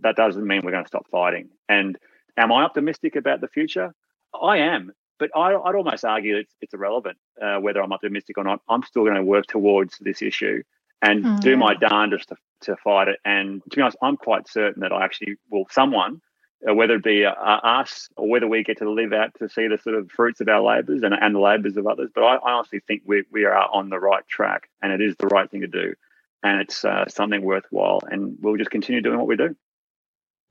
that 0.00 0.16
doesn't 0.16 0.46
mean 0.46 0.60
we're 0.62 0.70
going 0.70 0.84
to 0.84 0.88
stop 0.88 1.06
fighting. 1.10 1.48
And 1.68 1.98
am 2.36 2.52
I 2.52 2.62
optimistic 2.62 3.16
about 3.16 3.40
the 3.40 3.48
future? 3.48 3.94
I 4.34 4.58
am, 4.58 4.92
but 5.18 5.30
I, 5.36 5.54
I'd 5.54 5.74
almost 5.74 6.04
argue 6.04 6.36
it's, 6.36 6.54
it's 6.60 6.74
irrelevant 6.74 7.18
uh, 7.40 7.58
whether 7.58 7.82
I'm 7.82 7.92
optimistic 7.92 8.38
or 8.38 8.44
not. 8.44 8.60
I'm 8.68 8.82
still 8.82 9.04
going 9.04 9.16
to 9.16 9.22
work 9.22 9.46
towards 9.46 9.98
this 9.98 10.22
issue 10.22 10.62
and 11.02 11.24
Mm, 11.24 11.40
do 11.40 11.56
my 11.56 11.74
yeah. 11.80 11.88
darndest 11.88 12.28
to, 12.28 12.36
to 12.62 12.76
fight 12.76 13.08
it. 13.08 13.18
And 13.24 13.62
to 13.70 13.76
be 13.76 13.82
honest, 13.82 13.98
I'm 14.02 14.16
quite 14.16 14.48
certain 14.48 14.80
that 14.82 14.92
I 14.92 15.04
actually 15.04 15.36
will, 15.50 15.66
someone, 15.70 16.20
uh, 16.68 16.74
whether 16.74 16.96
it 16.96 17.04
be 17.04 17.24
uh, 17.24 17.32
us 17.32 18.08
or 18.16 18.28
whether 18.28 18.48
we 18.48 18.64
get 18.64 18.78
to 18.78 18.90
live 18.90 19.12
out 19.12 19.30
to 19.38 19.48
see 19.48 19.68
the 19.68 19.78
sort 19.78 19.96
of 19.96 20.10
fruits 20.10 20.40
of 20.40 20.48
our 20.48 20.60
labours 20.60 21.02
and, 21.02 21.14
and 21.14 21.34
the 21.34 21.40
labours 21.40 21.76
of 21.76 21.86
others, 21.86 22.10
but 22.14 22.22
I, 22.24 22.36
I 22.36 22.52
honestly 22.52 22.80
think 22.86 23.02
we, 23.06 23.24
we 23.30 23.44
are 23.44 23.68
on 23.72 23.90
the 23.90 23.98
right 24.00 24.26
track 24.28 24.68
and 24.82 24.92
it 24.92 25.00
is 25.00 25.14
the 25.18 25.28
right 25.28 25.50
thing 25.50 25.60
to 25.62 25.68
do. 25.68 25.94
And 26.42 26.60
it's 26.60 26.84
uh, 26.84 27.06
something 27.08 27.42
worthwhile, 27.42 28.00
and 28.08 28.36
we'll 28.40 28.56
just 28.56 28.70
continue 28.70 29.00
doing 29.00 29.18
what 29.18 29.26
we 29.26 29.34
do. 29.34 29.56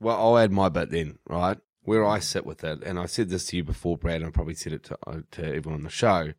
Well, 0.00 0.16
I'll 0.16 0.38
add 0.38 0.52
my 0.52 0.68
bit 0.68 0.90
then, 0.90 1.18
right? 1.26 1.56
Where 1.88 2.04
I 2.04 2.18
sit 2.18 2.44
with 2.44 2.64
it, 2.64 2.82
and 2.82 2.98
I 2.98 3.06
said 3.06 3.30
this 3.30 3.46
to 3.46 3.56
you 3.56 3.64
before, 3.64 3.96
Brad, 3.96 4.16
and 4.16 4.26
I 4.26 4.30
probably 4.30 4.52
said 4.52 4.74
it 4.74 4.84
to, 4.84 4.98
uh, 5.06 5.20
to 5.30 5.42
everyone 5.42 5.80
on 5.80 5.84
the 5.84 5.88
show. 5.88 6.34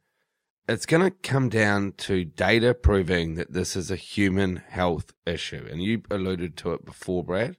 It's 0.67 0.85
going 0.85 1.01
to 1.01 1.09
come 1.09 1.49
down 1.49 1.93
to 1.97 2.23
data 2.23 2.75
proving 2.75 3.33
that 3.33 3.51
this 3.51 3.75
is 3.75 3.89
a 3.89 3.95
human 3.95 4.57
health 4.57 5.11
issue. 5.25 5.67
And 5.67 5.81
you 5.81 6.03
alluded 6.11 6.55
to 6.57 6.73
it 6.73 6.85
before, 6.85 7.23
Brad. 7.23 7.57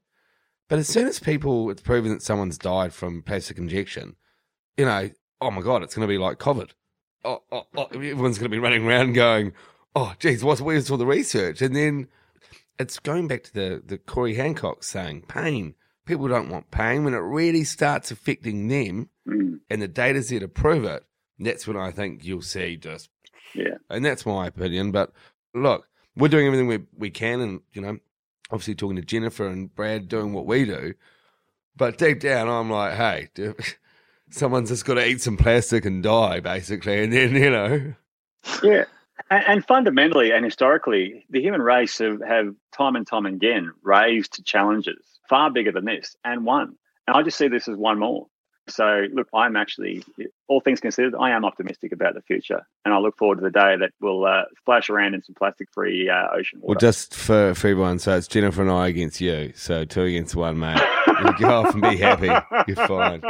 But 0.68 0.79
as 0.79 0.87
soon 0.87 1.09
as 1.09 1.18
people, 1.18 1.68
it's 1.68 1.83
proven 1.83 2.12
that 2.12 2.22
someone's 2.22 2.59
died 2.59 2.92
from 2.92 3.22
plastic 3.22 3.59
injection, 3.59 4.14
you 4.76 4.85
know, 4.85 5.11
oh 5.40 5.50
my 5.50 5.61
God, 5.61 5.83
it's 5.83 5.96
going 5.96 6.07
to 6.07 6.14
be 6.14 6.16
like 6.16 6.38
COVID. 6.38 6.70
Oh, 7.24 7.42
oh, 7.50 7.64
oh, 7.76 7.88
everyone's 7.92 8.38
going 8.38 8.53
to 8.53 8.57
be 8.57 8.61
running 8.61 8.87
around 8.87 9.14
going, 9.14 9.53
oh, 9.96 10.14
geez, 10.20 10.44
what's, 10.44 10.61
where's 10.61 10.92
all 10.92 10.96
the 10.96 11.07
research? 11.07 11.61
And 11.61 11.74
then 11.74 12.07
it's 12.79 13.00
going 13.00 13.26
back 13.26 13.42
to 13.42 13.53
the, 13.53 13.83
the 13.85 13.98
Corey 13.98 14.37
Hancock 14.37 14.85
saying 14.85 15.22
pain. 15.22 15.74
People 16.11 16.27
don't 16.27 16.51
want 16.51 16.73
pain. 16.73 17.05
When 17.05 17.14
it 17.14 17.18
really 17.18 17.62
starts 17.62 18.11
affecting 18.11 18.66
them 18.66 19.11
Mm. 19.29 19.61
and 19.70 19.81
the 19.81 19.87
data's 19.87 20.29
there 20.29 20.40
to 20.40 20.49
prove 20.49 20.83
it, 20.83 21.05
that's 21.38 21.68
when 21.68 21.77
I 21.77 21.92
think 21.92 22.25
you'll 22.25 22.42
see 22.42 22.77
just, 22.77 23.11
Yeah. 23.55 23.77
and 23.88 24.05
that's 24.05 24.27
my 24.27 24.49
opinion. 24.49 24.90
But 24.90 25.12
look, 25.55 25.87
we're 26.16 26.27
doing 26.27 26.46
everything 26.49 26.66
we, 26.66 26.81
we 26.99 27.11
can 27.11 27.40
and, 27.40 27.61
you 27.73 27.81
know, 27.81 27.99
obviously 28.51 28.75
talking 28.75 28.96
to 28.96 29.03
Jennifer 29.03 29.46
and 29.46 29.73
Brad 29.73 30.09
doing 30.09 30.33
what 30.33 30.46
we 30.46 30.64
do. 30.64 30.94
But 31.77 31.96
deep 31.96 32.18
down, 32.18 32.49
I'm 32.49 32.70
like, 32.70 32.94
hey, 32.96 33.29
dude, 33.35 33.55
someone's 34.31 34.70
just 34.70 34.85
got 34.85 34.94
to 34.94 35.07
eat 35.07 35.20
some 35.20 35.37
plastic 35.37 35.85
and 35.85 36.03
die, 36.03 36.40
basically. 36.40 37.05
And 37.05 37.12
then, 37.12 37.37
you 37.37 37.51
know, 37.51 37.94
Yeah. 38.64 38.87
And, 39.31 39.44
and 39.46 39.64
fundamentally 39.64 40.33
and 40.33 40.44
historically, 40.44 41.25
the 41.31 41.40
human 41.40 41.62
race 41.62 41.99
have, 41.99 42.20
have 42.23 42.53
time 42.73 42.96
and 42.96 43.07
time 43.07 43.27
again 43.27 43.73
raised 43.85 44.44
challenges 44.44 45.10
far 45.30 45.50
bigger 45.50 45.72
than 45.72 45.86
this 45.86 46.14
and 46.24 46.44
won. 46.44 46.76
And 47.06 47.16
I 47.16 47.22
just 47.22 47.38
see 47.38 47.48
this 47.48 47.68
as 47.68 47.76
one 47.76 47.98
more. 47.98 48.26
So, 48.68 49.06
look, 49.12 49.26
I'm 49.34 49.56
actually, 49.56 50.04
all 50.46 50.60
things 50.60 50.78
considered, 50.78 51.14
I 51.18 51.30
am 51.30 51.44
optimistic 51.44 51.90
about 51.90 52.14
the 52.14 52.22
future. 52.22 52.60
And 52.84 52.94
I 52.94 52.98
look 52.98 53.16
forward 53.16 53.36
to 53.36 53.40
the 53.40 53.50
day 53.50 53.74
that 53.80 53.90
we'll 54.00 54.24
uh, 54.26 54.42
splash 54.58 54.90
around 54.90 55.14
in 55.14 55.22
some 55.24 55.34
plastic 55.34 55.68
free 55.72 56.08
uh, 56.08 56.28
ocean 56.32 56.60
water. 56.60 56.68
Well, 56.68 56.78
just 56.78 57.14
for, 57.14 57.54
for 57.54 57.68
everyone, 57.68 57.98
so 57.98 58.16
it's 58.16 58.28
Jennifer 58.28 58.62
and 58.62 58.70
I 58.70 58.86
against 58.88 59.20
you. 59.20 59.52
So 59.56 59.84
two 59.84 60.02
against 60.02 60.36
one, 60.36 60.58
mate. 60.58 60.80
Go 61.40 61.48
off 61.48 61.72
and 61.72 61.82
be 61.82 61.96
happy. 61.96 62.30
You're 62.68 62.86
fine. 62.86 63.22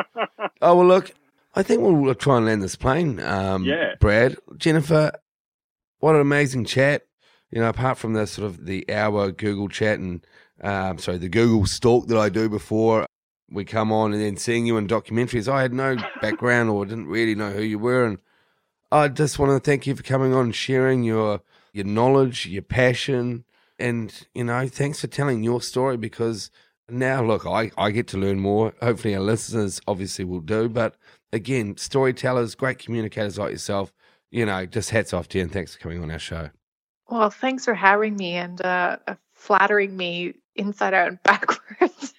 Oh, 0.61 0.75
well, 0.75 0.87
look, 0.87 1.13
I 1.55 1.63
think 1.63 1.81
we'll 1.81 2.15
try 2.17 2.37
and 2.37 2.47
land 2.47 2.63
this 2.63 2.77
plane, 2.77 3.21
um, 3.21 3.65
Yeah. 3.65 3.95
Brad. 3.99 4.37
Jennifer, 4.59 5.13
what 6.01 6.17
an 6.17 6.21
amazing 6.21 6.67
chat. 6.67 7.07
You 7.51 7.61
know, 7.61 7.69
apart 7.69 7.97
from 7.99 8.13
the 8.13 8.27
sort 8.27 8.47
of 8.47 8.67
the 8.67 8.85
hour 8.93 9.33
Google 9.33 9.69
chat 9.69 9.99
and, 9.99 10.25
um, 10.63 10.99
sorry, 10.99 11.19
the 11.19 11.29
Google 11.29 11.67
stalk 11.67 12.07
that 12.09 12.19
I 12.19 12.29
do 12.29 12.49
before 12.49 13.07
we 13.51 13.65
come 13.65 13.91
on 13.93 14.13
and 14.13 14.23
then 14.23 14.37
seeing 14.37 14.67
you 14.67 14.77
in 14.77 14.87
documentaries, 14.87 15.49
I 15.49 15.63
had 15.63 15.73
no 15.73 15.97
background 16.23 16.71
or 16.71 16.87
didn't 16.87 17.09
really 17.09 17.35
know 17.35 17.51
who 17.51 17.63
you 17.63 17.79
were. 17.79 18.05
And 18.05 18.19
I 18.93 19.09
just 19.09 19.39
want 19.39 19.53
to 19.53 19.71
thank 19.71 19.87
you 19.87 19.97
for 19.97 20.03
coming 20.03 20.33
on 20.33 20.47
and 20.47 20.55
sharing 20.55 21.03
your 21.03 21.41
your 21.73 21.85
knowledge, 21.85 22.47
your 22.47 22.63
passion, 22.63 23.45
and 23.79 24.27
you 24.35 24.45
know, 24.45 24.67
thanks 24.69 25.01
for 25.01 25.07
telling 25.07 25.43
your 25.43 25.61
story 25.63 25.97
because 25.97 26.51
now 26.89 27.25
look, 27.25 27.47
I, 27.47 27.71
I 27.79 27.91
get 27.91 28.09
to 28.09 28.19
learn 28.19 28.41
more. 28.41 28.75
Hopefully 28.83 29.15
our 29.15 29.21
listeners 29.21 29.81
obviously 29.87 30.25
will 30.25 30.41
do. 30.41 30.69
But 30.69 30.97
again, 31.33 31.77
storytellers, 31.77 32.55
great 32.55 32.79
communicators 32.79 33.39
like 33.39 33.53
yourself, 33.53 33.93
you 34.31 34.47
know, 34.47 34.67
just 34.67 34.91
hats 34.91 35.13
off 35.13 35.29
to 35.29 35.39
you 35.39 35.45
and 35.45 35.53
thanks 35.53 35.75
for 35.75 35.81
coming 35.81 36.03
on 36.03 36.11
our 36.11 36.19
show. 36.19 36.51
Well, 37.09 37.31
thanks 37.31 37.65
for 37.65 37.75
having 37.75 38.17
me 38.17 38.35
and 38.35 38.65
uh, 38.65 38.97
flattering 39.41 39.97
me 39.97 40.35
inside 40.55 40.95
out 40.95 41.09
and 41.09 41.23
backwards. 41.25 42.15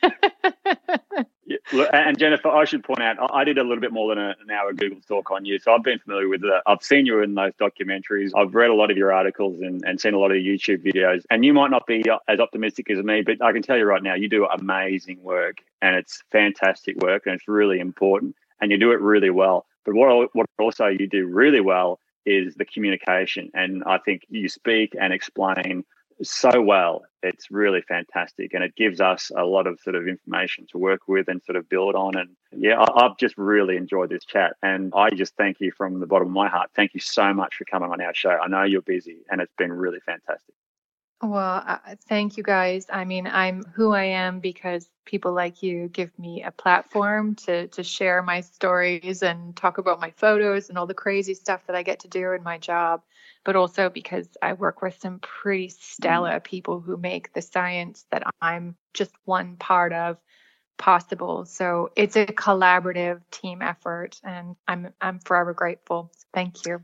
Yeah, 1.45 1.57
and 1.93 2.17
Jennifer, 2.17 2.49
I 2.49 2.65
should 2.65 2.83
point 2.83 3.01
out, 3.01 3.17
I 3.33 3.43
did 3.43 3.57
a 3.57 3.63
little 3.63 3.79
bit 3.79 3.91
more 3.91 4.13
than 4.13 4.23
an 4.23 4.51
hour 4.51 4.73
Google 4.73 5.01
talk 5.01 5.31
on 5.31 5.45
you, 5.45 5.59
so 5.59 5.73
I've 5.73 5.83
been 5.83 5.99
familiar 5.99 6.27
with 6.27 6.43
it. 6.43 6.51
I've 6.65 6.81
seen 6.81 7.05
you 7.05 7.21
in 7.21 7.35
those 7.35 7.53
documentaries. 7.53 8.31
I've 8.35 8.55
read 8.55 8.69
a 8.69 8.73
lot 8.73 8.89
of 8.89 8.97
your 8.97 9.13
articles 9.13 9.59
and, 9.61 9.83
and 9.85 9.99
seen 9.99 10.13
a 10.13 10.19
lot 10.19 10.31
of 10.31 10.37
YouTube 10.37 10.83
videos. 10.83 11.23
And 11.29 11.45
you 11.45 11.53
might 11.53 11.71
not 11.71 11.85
be 11.87 12.09
uh, 12.09 12.17
as 12.27 12.39
optimistic 12.39 12.89
as 12.89 13.03
me, 13.03 13.21
but 13.21 13.41
I 13.41 13.51
can 13.51 13.61
tell 13.61 13.77
you 13.77 13.85
right 13.85 14.01
now, 14.01 14.15
you 14.15 14.29
do 14.29 14.45
amazing 14.45 15.21
work, 15.21 15.57
and 15.81 15.95
it's 15.95 16.23
fantastic 16.31 16.97
work, 16.97 17.23
and 17.25 17.35
it's 17.35 17.47
really 17.47 17.79
important, 17.79 18.35
and 18.59 18.71
you 18.71 18.77
do 18.77 18.91
it 18.91 19.01
really 19.01 19.29
well. 19.29 19.65
But 19.85 19.95
what 19.95 20.29
what 20.33 20.45
also 20.59 20.87
you 20.87 21.07
do 21.07 21.27
really 21.27 21.61
well 21.61 21.99
is 22.25 22.55
the 22.55 22.65
communication, 22.65 23.51
and 23.53 23.83
I 23.85 23.97
think 23.97 24.23
you 24.29 24.47
speak 24.47 24.95
and 24.99 25.11
explain 25.13 25.83
so 26.23 26.61
well. 26.61 27.03
It's 27.23 27.51
really 27.51 27.81
fantastic, 27.81 28.53
and 28.53 28.63
it 28.63 28.75
gives 28.75 28.99
us 28.99 29.31
a 29.35 29.43
lot 29.43 29.67
of 29.67 29.79
sort 29.79 29.95
of 29.95 30.07
information 30.07 30.65
to 30.71 30.77
work 30.77 31.07
with 31.07 31.27
and 31.27 31.41
sort 31.43 31.55
of 31.55 31.69
build 31.69 31.95
on. 31.95 32.17
And 32.17 32.29
yeah, 32.51 32.79
I, 32.79 33.05
I've 33.05 33.17
just 33.17 33.37
really 33.37 33.77
enjoyed 33.77 34.09
this 34.09 34.25
chat, 34.25 34.55
and 34.63 34.91
I 34.95 35.11
just 35.11 35.35
thank 35.35 35.59
you 35.59 35.71
from 35.71 35.99
the 35.99 36.07
bottom 36.07 36.29
of 36.29 36.33
my 36.33 36.49
heart. 36.49 36.71
Thank 36.75 36.93
you 36.93 36.99
so 36.99 37.33
much 37.33 37.55
for 37.55 37.65
coming 37.65 37.91
on 37.91 38.01
our 38.01 38.13
show. 38.13 38.31
I 38.31 38.47
know 38.47 38.63
you're 38.63 38.81
busy, 38.81 39.19
and 39.29 39.39
it's 39.41 39.53
been 39.57 39.71
really 39.71 39.99
fantastic. 40.05 40.55
well, 41.21 41.63
uh, 41.65 41.77
thank 42.07 42.37
you 42.37 42.43
guys. 42.43 42.87
I 42.91 43.05
mean, 43.05 43.27
I'm 43.27 43.63
who 43.75 43.91
I 43.91 44.05
am 44.05 44.39
because 44.39 44.89
people 45.05 45.33
like 45.33 45.61
you 45.61 45.89
give 45.89 46.17
me 46.17 46.43
a 46.43 46.51
platform 46.51 47.35
to 47.35 47.67
to 47.67 47.83
share 47.83 48.23
my 48.23 48.41
stories 48.41 49.21
and 49.21 49.55
talk 49.55 49.77
about 49.77 49.99
my 49.99 50.11
photos 50.11 50.69
and 50.69 50.77
all 50.77 50.87
the 50.87 50.93
crazy 50.93 51.35
stuff 51.35 51.65
that 51.67 51.75
I 51.75 51.83
get 51.83 51.99
to 51.99 52.07
do 52.07 52.31
in 52.31 52.41
my 52.41 52.57
job, 52.57 53.01
but 53.43 53.55
also 53.55 53.89
because 53.89 54.27
I 54.41 54.53
work 54.53 54.81
with 54.81 54.99
some 54.99 55.19
pretty 55.19 55.67
mm-hmm. 55.67 55.81
stellar 55.81 56.39
people 56.39 56.79
who 56.79 56.97
make 56.97 57.33
the 57.33 57.41
science 57.41 58.05
that 58.11 58.23
I'm 58.41 58.75
just 58.93 59.11
one 59.25 59.55
part 59.57 59.93
of 59.93 60.17
possible. 60.77 61.45
So 61.45 61.91
it's 61.95 62.15
a 62.15 62.25
collaborative 62.25 63.21
team 63.31 63.61
effort 63.61 64.19
and 64.23 64.55
I'm 64.67 64.93
I'm 64.99 65.19
forever 65.19 65.53
grateful. 65.53 66.11
Thank 66.33 66.65
you. 66.65 66.83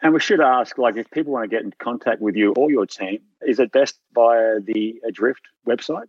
And 0.00 0.14
we 0.14 0.20
should 0.20 0.40
ask, 0.40 0.78
like, 0.78 0.96
if 0.96 1.10
people 1.10 1.32
want 1.32 1.50
to 1.50 1.56
get 1.56 1.64
in 1.64 1.72
contact 1.78 2.20
with 2.20 2.36
you 2.36 2.52
or 2.56 2.70
your 2.70 2.86
team, 2.86 3.18
is 3.42 3.58
it 3.58 3.72
best 3.72 3.98
via 4.14 4.60
the 4.60 5.00
Adrift 5.04 5.42
website? 5.66 6.06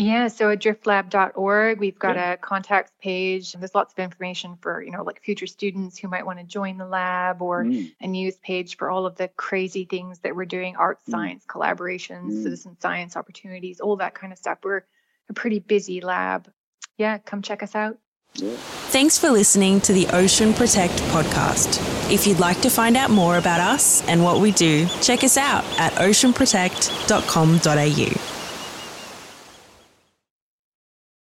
Yeah, 0.00 0.28
so 0.28 0.46
adriftlab.org, 0.56 1.78
we've 1.78 1.98
got 1.98 2.16
Yeah. 2.16 2.32
a 2.32 2.36
contacts 2.38 2.90
page. 3.02 3.52
and 3.52 3.62
There's 3.62 3.74
lots 3.74 3.92
of 3.92 3.98
information 3.98 4.56
for, 4.62 4.82
you 4.82 4.92
know, 4.92 5.02
like 5.02 5.20
future 5.22 5.46
students 5.46 5.98
who 5.98 6.08
might 6.08 6.24
want 6.24 6.38
to 6.38 6.44
join 6.44 6.78
the 6.78 6.86
lab 6.86 7.42
or 7.42 7.64
Mm. 7.64 7.92
a 8.00 8.06
news 8.06 8.36
page 8.38 8.78
for 8.78 8.88
all 8.90 9.04
of 9.04 9.16
the 9.16 9.28
crazy 9.28 9.84
things 9.84 10.20
that 10.20 10.34
we're 10.34 10.46
doing 10.46 10.74
art 10.76 11.00
Mm. 11.06 11.10
science 11.10 11.44
collaborations, 11.46 12.30
Mm. 12.32 12.42
citizen 12.44 12.78
science 12.80 13.14
opportunities, 13.14 13.78
all 13.80 13.96
that 13.96 14.14
kind 14.14 14.32
of 14.32 14.38
stuff. 14.38 14.56
We're 14.64 14.84
a 15.28 15.34
pretty 15.34 15.58
busy 15.58 16.00
lab. 16.00 16.50
Yeah, 16.96 17.18
come 17.18 17.42
check 17.42 17.62
us 17.62 17.74
out. 17.74 17.98
Yeah. 18.34 18.54
Thanks 18.56 19.18
for 19.18 19.28
listening 19.28 19.82
to 19.82 19.92
the 19.92 20.06
Ocean 20.14 20.54
Protect 20.54 20.94
podcast. 21.12 21.78
If 22.10 22.26
you'd 22.26 22.40
like 22.40 22.62
to 22.62 22.70
find 22.70 22.96
out 22.96 23.10
more 23.10 23.36
about 23.36 23.60
us 23.60 24.02
and 24.08 24.24
what 24.24 24.40
we 24.40 24.50
do, 24.52 24.86
check 25.02 25.22
us 25.24 25.36
out 25.36 25.64
at 25.78 25.92
oceanprotect.com.au. 25.94 28.29